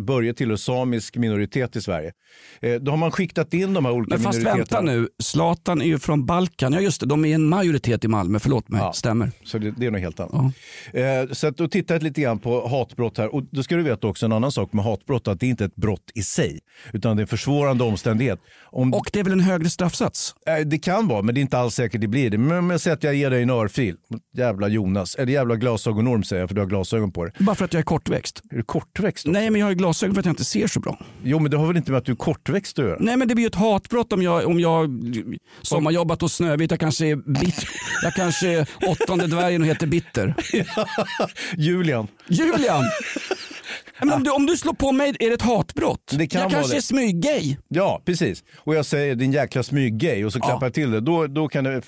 [0.00, 2.12] Börje tillhör samisk minoritet i Sverige.
[2.60, 4.80] Eh, då har man skiktat in de här olika Men fast minoriteterna.
[4.80, 6.72] vänta nu, Zlatan är ju från Balkan.
[6.72, 8.38] Ja just det, de är en majoritet i Malmö.
[8.38, 9.30] Förlåt mig, stämmer.
[9.44, 10.54] Så det, det är något helt annat.
[10.92, 13.34] Eh, så att då tittar jag lite grann på hatbrott här.
[13.34, 15.68] Och då ska du veta också en annan sak med hatbrott, att det inte är
[15.68, 16.58] ett brott i sig,
[16.92, 18.38] utan det är en försvårande omständighet.
[18.64, 20.34] Om, och det är väl en högre straffsats?
[20.46, 22.38] Eh, det kan vara, men det är inte alls säkert det blir det.
[22.38, 23.85] Men om jag säger att jag ger dig en örfil,
[24.36, 27.32] jävla Jonas, eller jävla glasögonorm säger jag för du har glasögon på dig.
[27.38, 28.42] Bara för att jag är kortväxt.
[28.50, 29.26] Är du kortväxt?
[29.26, 30.98] Nej, men jag har glasögon för att jag inte ser så bra.
[31.22, 32.96] Jo, men det har väl inte med att du är kortväxt att göra?
[33.00, 34.90] Nej, men det blir ju ett hatbrott om jag, om jag
[35.62, 36.70] sommarjobbat hos Snövit.
[36.70, 37.66] Jag kanske är, bit,
[38.02, 40.34] jag kanske är åttonde dvärgen och heter Bitter.
[41.56, 42.08] Julian.
[42.28, 42.84] Julian!
[43.98, 46.12] Men om, du, om du slår på mig, är det ett hatbrott?
[46.18, 46.76] Det kan jag kanske det.
[46.76, 47.56] är smyggay.
[47.68, 48.44] Ja, precis.
[48.58, 51.00] Och jag säger din jäkla smyggay och så klappar jag till det.
[51.00, 51.82] Då, då kan det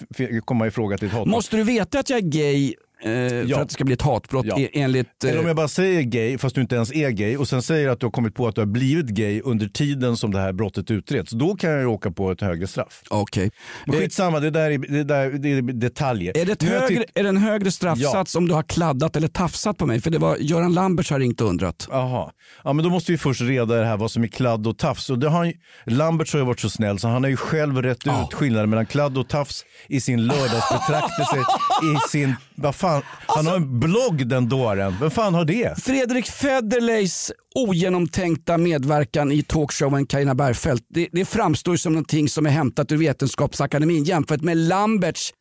[0.44, 1.30] komma i fråga till ett hatbrott.
[1.30, 4.46] Måste du veta att jag är gay eh, för att det ska bli ett hatbrott
[4.46, 4.58] Ja.
[4.60, 5.24] e- enligt...
[5.24, 7.62] eh, Eller om jag bara säger gay fast du inte ens är gay och sen
[7.62, 10.40] säger att du har kommit på att du har blivit gay under tiden som det
[10.40, 11.30] här brottet utreds.
[11.32, 13.02] Då kan jag ju åka på ett högre straff.
[13.10, 13.50] Okej.
[13.86, 16.36] Men skitsamma, det där är, det där, det är detaljer.
[16.38, 19.86] Är det, högre, är det en högre straffsats om du har kladdat eller tafsat på
[19.86, 20.00] mig?
[20.00, 21.88] För det var Göran Lamberts har ringt och undrat.
[21.90, 22.30] Jaha.
[22.64, 25.10] Ja, men då måste vi först reda det här vad som är kladd och tafs.
[25.10, 25.52] Och det har
[25.84, 28.86] Lamberts har ju varit så snäll så han har ju själv rätt ut skillnaden mellan
[28.86, 31.36] kladd och tafs i sin lördagsbetraktelse.
[31.82, 34.96] i sin, vad fan, han har en blogg den dåren.
[35.00, 35.82] Vem fan har det?
[35.82, 42.50] Fredrik Federleys ogenomtänkta medverkan i talkshowen Carina Bergfeldt, det, det framstår som någonting som är
[42.50, 45.32] hämtat ur Vetenskapsakademin jämfört med Lamberts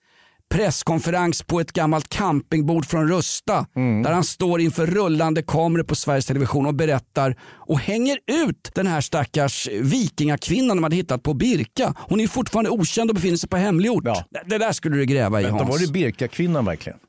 [0.49, 3.65] presskonferens på ett gammalt campingbord från Rusta
[4.03, 8.87] där han står inför rullande kameror på Sveriges Television och berättar och hänger ut den
[8.87, 11.93] här stackars vikingakvinnan de hade hittat på Birka.
[11.97, 14.03] Hon är fortfarande okänd och befinner sig på hemlig ort.
[14.03, 15.69] Det, det där skulle du gräva i Vänta, Hans.
[15.69, 16.99] var det Birka-kvinnan verkligen?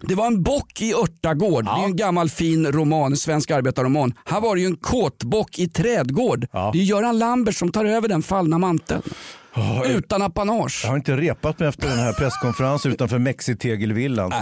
[0.00, 1.64] Det var en bock i Örtagård.
[1.64, 4.14] Det är en gammal fin roman, en svensk arbetarroman.
[4.24, 6.46] Här var det ju en kåtbock i trädgård.
[6.52, 9.02] Det är Göran Lambert som tar över den fallna manteln.
[9.86, 10.80] Utan apanage.
[10.84, 14.32] Jag har inte repat mig efter den här presskonferensen utanför Mexitegelvillan.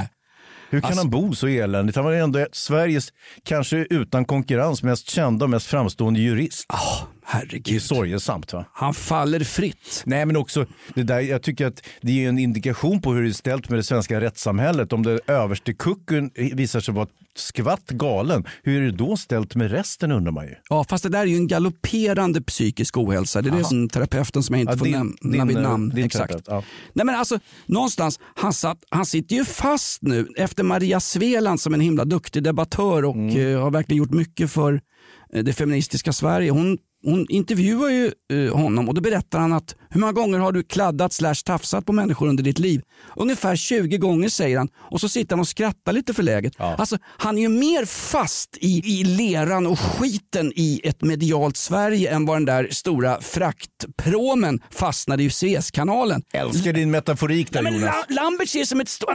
[0.71, 1.97] Hur kan Alltså- han bo så eländigt?
[1.97, 3.09] Han var ändå Sveriges,
[3.45, 6.67] kanske utan konkurrens, mest kända och mest framstående jurist.
[7.25, 7.63] Herregud.
[7.65, 8.65] Det är sorgesamt va?
[8.73, 10.03] Han faller fritt.
[10.07, 13.29] Nej men också, det där, jag tycker att det är en indikation på hur det
[13.29, 14.93] är ställt med det svenska rättssamhället.
[14.93, 17.07] Om det överste kucken visar sig vara
[17.37, 20.55] skvatt galen, hur är det då ställt med resten undrar man ju.
[20.71, 23.43] Ja, fast det där är ju en galopperande psykisk ohälsa.
[23.43, 23.65] Det är det Aha.
[23.69, 25.89] som terapeuten som jag inte Ja, får din- nämna vid eh, namn.
[25.89, 26.29] din Exakt.
[26.31, 26.63] terapeut, ja.
[26.93, 31.75] Nej, men alltså, någonstans, han, satt, han sitter ju fast nu efter Maria Sveland som
[31.75, 33.55] en himla duktig debattör och Mm.
[33.55, 34.81] eh, har verkligen gjort mycket för
[35.35, 36.51] eh, det feministiska Sverige.
[36.51, 40.53] Hon, hon intervjuar ju eh, honom och då berättar han att hur många gånger har
[40.53, 42.83] du kladdat slash tafsat på människor under ditt liv?
[43.17, 46.53] Ungefär 20 gånger säger han och så sitter han och skrattar lite förläget.
[46.59, 52.15] Alltså, han är ju mer fast i, i leran och skiten i ett medialt Sverige
[52.15, 56.23] än vad den där stora fraktpromen fastnade i Suezkanalen.
[56.33, 57.95] Älskar din metaforik där Nej, men Jonas.
[58.09, 59.09] La- Lambert är som ett stort...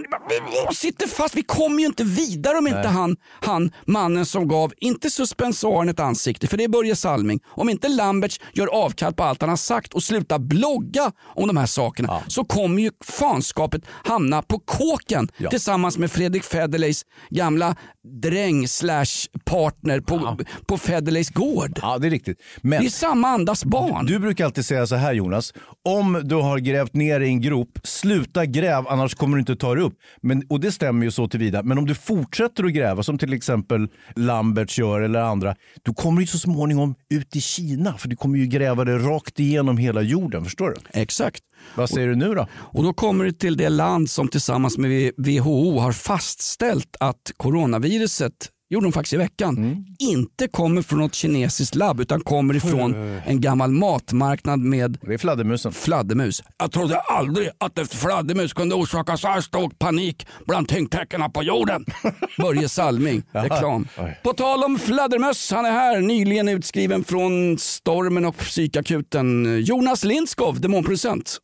[0.69, 1.35] Vi sitter fast.
[1.35, 2.87] Vi kommer ju inte vidare om inte Nej.
[2.91, 7.39] han, han, mannen som gav, inte suspensoaren ett ansikte, för det är Börje Salming.
[7.47, 11.57] Om inte Lamberts gör avkall på allt han har sagt och slutar blogga om de
[11.57, 17.75] här sakerna så kommer ju fanskapet hamna på kåken tillsammans med Fredrik Federleys gamla
[18.21, 19.05] dräng slash
[19.45, 21.79] partner på, på Federleys gård.
[21.81, 22.41] Ja, det är riktigt.
[22.61, 24.05] Men Det är samma andas barn.
[24.05, 25.53] Du brukar alltid säga så här Jonas,
[25.85, 29.75] om du har grävt ner i en grop, sluta gräv annars kommer du inte ta
[29.75, 29.93] dig upp.
[30.21, 31.63] Men, och det stämmer ju så tillvida.
[31.63, 36.21] Men om du fortsätter att gräva, som till exempel Lamberts gör eller andra, då kommer
[36.21, 37.93] du så småningom ut i Kina.
[37.97, 40.99] För du kommer ju gräva det rakt igenom hela jorden, förstår du?
[41.01, 41.43] Exakt.
[41.75, 42.47] Vad säger du nu då?
[42.53, 48.33] Och då kommer det till det land som tillsammans med WHO har fastställt att coronaviruset
[48.69, 49.85] gjorde de faktiskt i veckan, Mm.
[49.99, 52.93] inte kommer från något kinesiskt labb utan kommer ifrån
[53.25, 55.71] en gammal matmarknad med Det är fladdermusen.
[55.71, 56.43] fladdermus.
[56.57, 61.43] Jag trodde aldrig att ett fladdermus kunde orsaka så här stor panik bland tyngdtäckena på
[61.43, 61.85] jorden.
[62.41, 63.87] Börje Salming, reklam.
[64.23, 69.57] På tal om fladdermöss, han är här, nyligen utskriven från Stormen och psykakuten.
[69.65, 71.37] Jonas Lindskov, demonproducent.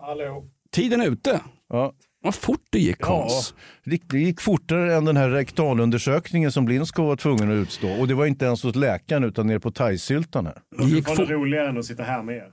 [0.00, 0.44] Hallå.
[0.72, 1.40] Tiden är ute.
[1.68, 1.92] Ja.
[2.22, 3.54] Vad fort det gick Ja, Hans.
[3.84, 7.90] det gick fortare än den här rektalundersökningen som Lindskog var tvungen att utstå.
[7.90, 10.54] Och det var inte ens hos läkaren utan nere på thaisyltan här.
[10.78, 12.44] Det gick fortfarande roligare än att sitta här med er.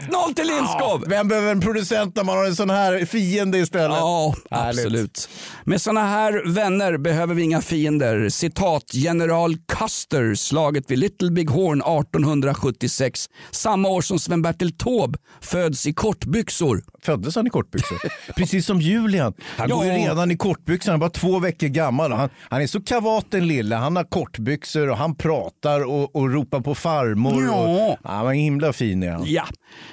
[0.00, 1.04] 1-0 till Lindskov!
[1.08, 3.96] Vem behöver en producent när man har en sån här fiende istället?
[3.96, 4.78] Ja, Härligt.
[4.86, 5.28] absolut.
[5.64, 8.28] Med såna här vänner behöver vi inga fiender.
[8.28, 13.26] Citat general Custer, slaget vid Little Big Horn 1876.
[13.50, 16.82] Samma år som Sven-Bertil Taube föds i kortbyxor.
[17.04, 17.98] Föddes han i kortbyxor.
[18.36, 19.34] Precis som Julian.
[19.56, 19.96] Han går ju Ja.
[20.10, 20.90] redan i kortbyxor.
[20.92, 22.12] Han är bara två veckor gammal.
[22.12, 23.76] Han, han är så kavat den lille.
[23.76, 27.44] Han har kortbyxor och han pratar och, och ropar på farmor.
[27.44, 27.52] Ja.
[27.54, 29.24] Och, ja, han är himla fin är han.
[29.26, 29.44] Ja.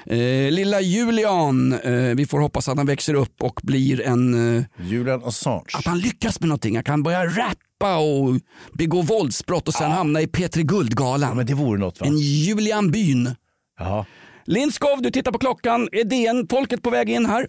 [0.06, 4.58] Eh, lilla Julian, eh, vi får hoppas att han växer upp och blir en...
[4.58, 5.64] Eh, Julian Assange.
[5.78, 6.78] Att han lyckas med någonting.
[6.78, 8.40] Att han börjar rappa och
[8.74, 11.38] begå våldsbrott och sen hamna i P3 Guldgalan.
[11.38, 12.08] men det vore något va?
[12.08, 13.36] En Julian Byn.
[13.80, 14.06] Ja.
[14.54, 15.90] Lindskov, du tittar på klockan.
[15.92, 17.48] Är DN Folket på väg in här?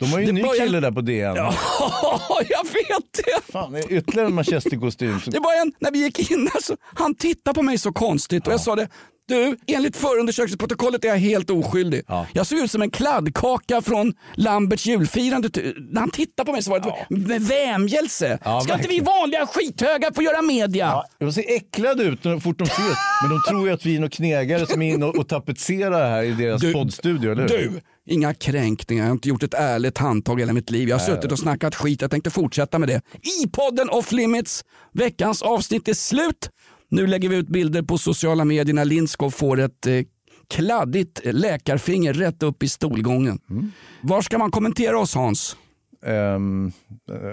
[0.00, 1.36] De har ju en ny börjar- kille där på DN.
[1.36, 1.54] Ja,
[2.48, 3.52] jag vet det.
[3.52, 5.20] Fan, det är ytterligare en manchesterkostym.
[5.20, 7.92] som- Det var en, när vi gick in där så, han tittade på mig så
[7.92, 8.88] konstigt och jag sa det,
[9.28, 12.02] du enligt förundersökningsprotokollet är jag helt oskyldig.
[12.32, 15.48] Jag såg ut som en kladdkaka från Lamberts julfirande.
[15.90, 18.38] När han tittade på mig så var det med vämjelse.
[18.44, 19.04] Ja, Ska inte vi verkligen.
[19.20, 21.02] vanliga skithögar få göra media?
[21.20, 24.00] De ser äcklade ut så fort de ses, men de tror ju att vi är
[24.00, 27.48] några knegare som är inne och, och tapetserar här i deras Du- poddstudio, eller hur?
[27.48, 27.80] Du,
[28.14, 29.02] inga kränkningar.
[29.04, 30.88] Jag har inte gjort ett ärligt handtag i hela mitt liv.
[30.88, 31.16] Jag har Nej.
[31.16, 32.00] suttit och snackat skit.
[32.02, 33.00] Jag tänkte fortsätta med det.
[33.44, 34.64] I podden Off Limits.
[34.92, 36.50] Veckans avsnitt är slut.
[36.90, 40.02] Nu lägger vi ut bilder på sociala medier när Lindskov får ett eh,
[40.50, 43.38] kladdigt läkarfinger rätt upp i stolgången.
[43.50, 43.72] Mm.
[44.02, 45.56] Var ska man kommentera oss Hans?
[46.06, 46.38] Eh,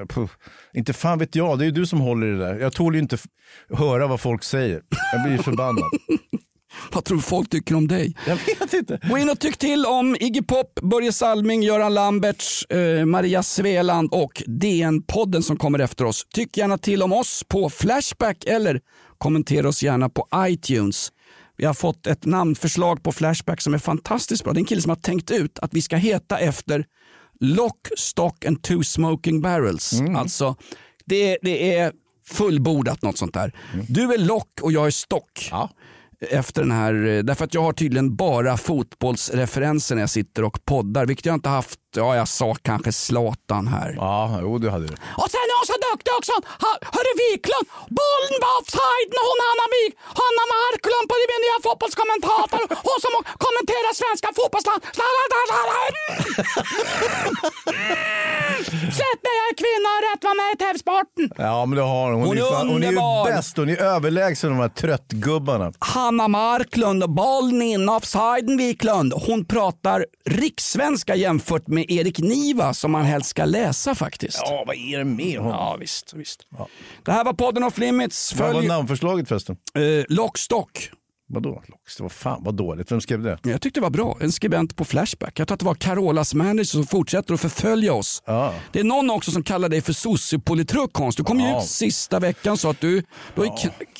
[0.08, 0.30] puh.
[0.74, 2.60] inte fan vet jag, det är ju du som håller i det där.
[2.60, 3.18] Jag tål ju inte
[3.70, 4.82] höra vad folk säger.
[5.14, 5.84] Jag blir förbannad.
[6.92, 8.16] Vad tror folk tycker om dig?
[8.28, 9.00] Jag vet inte.
[9.10, 14.10] Gå in och tyck till om Iggy Pop, Börje Salming, Göran Lamberts, eh, Maria Sveland
[14.14, 16.26] och DN-podden som kommer efter oss.
[16.34, 18.82] Tyck gärna till om oss på Flashback eller
[19.18, 21.12] kommentera oss gärna på iTunes.
[21.58, 24.54] Vi har fått ett namnförslag på Flashback som är fantastiskt bra.
[24.54, 26.86] Det är en kille som har tänkt ut att vi ska heta efter
[27.40, 30.02] Lock, Stock and Two Smoking Barrels.
[30.18, 30.56] Alltså,
[31.06, 31.92] det, det är
[32.28, 33.52] fullbordat något sånt där.
[33.90, 35.50] Du är Lock och jag är Stock
[36.22, 40.66] efter den här, eh, därför att jag har tydligen bara fotbollsreferenser när jag sitter och
[40.66, 43.90] poddar, vilket jag inte haft, ja jag sa kanske Zlatan här.
[44.06, 44.98] Ja, jo du hade det.
[45.22, 46.34] Och sen är hon så duktig också,
[46.96, 47.68] hörru Wiklund,
[48.00, 49.92] bollen var offside när hon Hanna, Wik,
[50.22, 53.14] Hanna Marklund på min nya fotbollskommentator, hon som
[53.46, 54.82] kommenterar svenska fotbollsland.
[58.98, 61.26] Släpp mig jag är kvinna och rätt vara med i TV-sporten.
[61.38, 62.20] Ja men det har hon.
[62.22, 65.74] Hon, Hon är, fan, hon är ju bäst, hon är överlägsen de här tröttgubbarna.
[65.80, 69.14] Hanna Marklund, bollen in, offsiden Wiklund.
[69.14, 74.42] Hon pratar rikssvenska jämfört med Erik Niva som man helst ska läsa faktiskt.
[74.46, 75.52] Ja, vad är det med honom?
[75.54, 76.14] Ja, visst.
[76.14, 76.48] visst.
[77.06, 78.34] Det här var podden Off Limits.
[78.36, 79.58] Vad var Följ namnförslaget förresten?
[79.76, 80.90] eh, Lockstock.
[81.28, 81.64] Vadå?
[81.98, 82.92] Det var fan vad dåligt.
[82.92, 83.38] Vem skrev det?
[83.44, 84.18] Jag tyckte det var bra.
[84.22, 85.40] En skribent på Flashback.
[85.40, 88.24] Jag tror att det var Carolas manager som fortsätter att förfölja oss.
[88.72, 91.16] Det är någon också som kallar dig för sossepolitruk Hans.
[91.16, 91.62] Du kom ju Ja.
[91.62, 93.02] ut sista veckan så att du,
[93.36, 93.72] du har kn-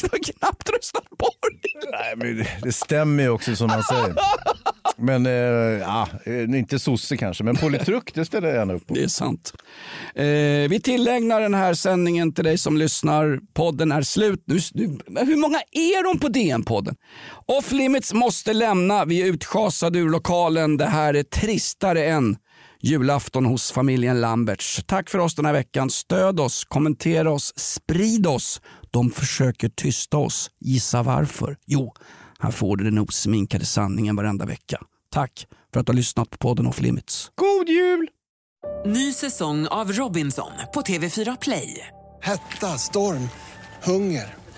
[0.00, 1.28] du har knappt röstat på
[1.62, 1.90] dig.
[1.92, 4.14] Nej, men det, det stämmer ju också som man säger.
[4.96, 8.94] Men eh, ja, eh, inte sosse kanske, men politruk det ställer jag gärna upp på.
[8.94, 9.52] Det är sant.
[10.14, 10.24] Eh,
[10.70, 13.40] vi tillägnar den här sändningen till dig som lyssnar.
[13.54, 14.42] Podden är slut.
[14.46, 16.96] Nu, nu, hur många är de på DN-podden?
[17.46, 19.04] Off Limits måste lämna.
[19.04, 20.76] Vi är utschasade ur lokalen.
[20.76, 22.36] Det här är tristare än
[22.80, 24.80] julafton hos familjen Lamberts.
[24.86, 25.90] Tack för oss den här veckan.
[25.90, 28.60] Stöd oss, kommentera oss, sprid oss.
[28.90, 30.50] De försöker tysta oss.
[30.60, 31.56] Gissa varför?
[31.66, 31.94] Jo,
[32.38, 34.78] här får du den osminkade sanningen varenda vecka.
[35.10, 37.30] Tack för att du har lyssnat på podden Off Limits.
[37.34, 38.08] God jul!
[38.86, 41.86] Ny säsong av Robinson på TV4 Play.
[42.22, 43.28] Hetta, storm,
[43.82, 44.41] hunger.